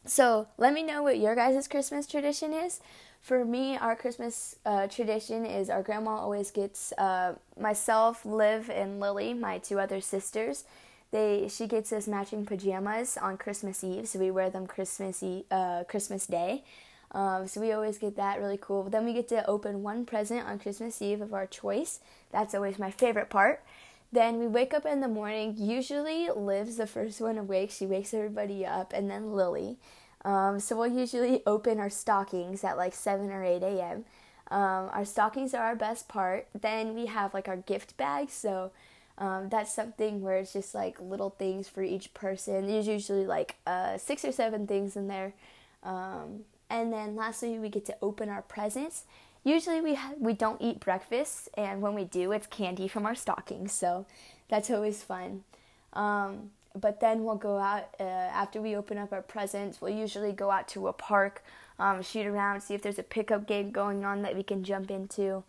so 0.05 0.48
let 0.59 0.72
me 0.72 0.83
know 0.83 1.03
what 1.03 1.18
your 1.18 1.37
guys' 1.37 1.68
Christmas 1.68 2.07
tradition 2.09 2.53
is. 2.53 2.81
For 3.20 3.44
me, 3.44 3.77
our 3.77 3.94
Christmas 3.94 4.57
uh, 4.66 4.88
tradition 4.88 5.46
is 5.46 5.70
our 5.70 5.83
grandma 5.83 6.16
always 6.16 6.51
gets 6.51 6.92
uh, 6.98 7.35
myself, 7.61 8.27
Liv, 8.27 8.68
and 8.68 8.98
Lily, 8.98 9.33
my 9.33 9.59
two 9.59 9.79
other 9.79 10.01
sisters. 10.01 10.64
They 11.12 11.48
she 11.48 11.66
gets 11.66 11.92
us 11.92 12.09
matching 12.09 12.46
pajamas 12.46 13.16
on 13.16 13.37
Christmas 13.37 13.85
Eve, 13.85 14.09
so 14.09 14.18
we 14.18 14.31
wear 14.31 14.51
them 14.51 14.66
Christmas 14.66 15.22
Eve, 15.22 15.44
uh, 15.51 15.85
Christmas 15.87 16.27
Day. 16.27 16.64
Um, 17.12 17.46
so 17.46 17.61
we 17.61 17.72
always 17.72 17.98
get 17.98 18.16
that 18.16 18.40
really 18.40 18.59
cool. 18.59 18.85
But 18.85 18.92
then 18.92 19.05
we 19.05 19.12
get 19.12 19.29
to 19.29 19.46
open 19.46 19.83
one 19.83 20.07
present 20.07 20.46
on 20.48 20.59
Christmas 20.59 21.01
Eve 21.03 21.20
of 21.20 21.35
our 21.35 21.46
choice. 21.46 22.01
That's 22.33 22.55
always 22.55 22.79
my 22.79 22.90
favorite 22.90 23.29
part. 23.29 23.62
Then 24.11 24.38
we 24.38 24.46
wake 24.46 24.75
up 24.75 24.87
in 24.87 25.01
the 25.01 25.09
morning. 25.09 25.55
Usually, 25.59 26.29
Liv's 26.31 26.77
the 26.77 26.87
first 26.87 27.20
one 27.20 27.38
awake. 27.38 27.70
She 27.70 27.87
wakes 27.87 28.14
everybody 28.14 28.64
up, 28.64 28.92
and 28.94 29.11
then 29.11 29.33
Lily. 29.33 29.77
Um, 30.25 30.61
so 30.61 30.77
we'll 30.77 30.98
usually 30.98 31.42
open 31.46 31.79
our 31.79 31.90
stockings 31.90 32.64
at 32.64 32.77
like 32.77 32.94
7 32.94 33.31
or 33.31 33.44
8 33.44 33.62
a.m. 33.62 34.05
Um, 34.51 34.90
our 34.92 35.05
stockings 35.05 35.55
are 35.55 35.64
our 35.64 35.77
best 35.77 36.09
part. 36.09 36.46
Then 36.59 36.94
we 36.94 37.07
have 37.07 37.35
like 37.35 37.48
our 37.48 37.57
gift 37.57 37.96
bags. 37.96 38.33
So 38.33 38.70
um, 39.18 39.48
that's 39.48 39.72
something 39.72 40.22
where 40.22 40.38
it's 40.38 40.53
just 40.53 40.75
like 40.75 41.01
little 41.01 41.31
things 41.31 41.68
for 41.68 41.83
each 41.83 42.14
person. 42.14 42.66
There's 42.66 42.88
usually 42.88 43.27
like 43.27 43.57
uh, 43.66 43.98
six 43.98 44.25
or 44.25 44.33
seven 44.33 44.66
things 44.66 44.96
in 44.96 45.09
there. 45.09 45.35
Um, 45.83 46.44
and 46.70 46.92
then 46.92 47.14
lastly, 47.14 47.59
we 47.59 47.68
get 47.68 47.85
to 47.87 47.96
open 48.01 48.29
our 48.29 48.42
presents. 48.42 49.05
Usually 49.44 49.81
we 49.81 49.94
ha- 49.94 50.14
we 50.18 50.33
don't 50.33 50.62
eat 50.62 50.81
breakfast, 50.81 51.48
and 51.55 51.83
when 51.83 51.94
we 51.94 52.05
do, 52.05 52.33
it's 52.33 52.46
candy 52.46 52.88
from 52.88 53.05
our 53.05 53.14
stockings. 53.14 53.72
So 53.72 54.07
that's 54.48 54.70
always 54.70 55.03
fun. 55.03 55.44
Um, 55.92 56.51
but 56.75 57.01
then 57.01 57.25
we'll 57.25 57.37
go 57.37 57.59
out 57.59 57.88
uh, 58.01 58.05
after 58.05 58.62
we 58.62 58.75
open 58.77 58.96
up 58.96 59.12
our 59.12 59.20
presents. 59.22 59.81
We'll 59.81 59.94
usually 59.94 60.33
go 60.33 60.51
out 60.51 60.68
to 60.68 60.88
a 60.88 60.92
park, 60.92 61.44
um, 61.79 62.03
shoot 62.03 62.27
around, 62.27 62.62
see 62.62 62.75
if 62.75 62.83
there's 62.83 62.98
a 62.98 63.03
pickup 63.03 63.46
game 63.46 63.70
going 63.70 64.05
on 64.05 64.22
that 64.22 64.35
we 64.35 64.42
can 64.42 64.64
jump 64.64 64.90
into. 64.90 65.42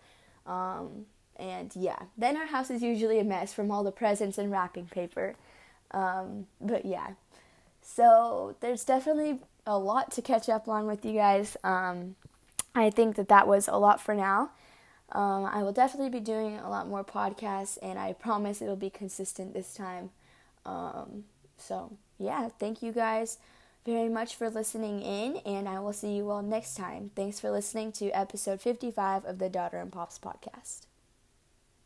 Um, 0.46 1.06
and 1.44 1.76
yeah, 1.76 2.04
then 2.18 2.38
our 2.38 2.46
house 2.46 2.70
is 2.70 2.82
usually 2.82 3.20
a 3.20 3.24
mess 3.24 3.54
from 3.54 3.70
all 3.70 3.84
the 3.84 3.92
presents 3.92 4.38
and 4.38 4.50
wrapping 4.50 4.86
paper. 4.86 5.36
Um, 5.92 6.48
but 6.62 6.86
yeah, 6.86 7.12
so 7.82 8.56
there's 8.62 8.86
definitely 8.86 9.40
a 9.68 9.78
lot 9.78 10.12
to 10.14 10.22
catch 10.22 10.48
up 10.48 10.70
on 10.70 10.88
with 10.88 11.04
you 11.04 11.14
guys. 11.14 11.58
Um, 11.64 12.16
I 12.74 12.90
think 12.90 13.18
that 13.18 13.28
that 13.28 13.46
was 13.46 13.68
a 13.68 13.76
lot 13.76 14.00
for 14.00 14.16
now. 14.16 14.52
Um, 15.12 15.46
I 15.46 15.62
will 15.64 15.74
definitely 15.74 16.10
be 16.10 16.22
doing 16.22 16.58
a 16.58 16.70
lot 16.70 16.88
more 16.88 17.04
podcasts, 17.04 17.78
and 17.84 18.00
I 18.00 18.14
promise 18.14 18.62
it'll 18.62 18.78
be 18.78 18.90
consistent 18.90 19.54
this 19.54 19.74
time. 19.74 20.12
Um, 20.66 21.26
so, 21.58 21.98
yeah, 22.18 22.48
thank 22.58 22.82
you 22.82 22.94
guys 22.94 23.38
very 23.86 24.08
much 24.08 24.36
for 24.36 24.50
listening 24.50 25.02
in, 25.02 25.38
and 25.46 25.68
I 25.68 25.82
will 25.82 25.94
see 25.94 26.16
you 26.16 26.30
all 26.30 26.42
next 26.42 26.76
time. 26.76 27.12
Thanks 27.16 27.40
for 27.40 27.52
listening 27.52 27.92
to 27.94 28.10
episode 28.12 28.62
55 28.62 29.26
of 29.26 29.40
the 29.40 29.50
Daughter 29.50 29.78
and 29.78 29.92
Pops 29.92 30.18
podcast. 30.18 30.93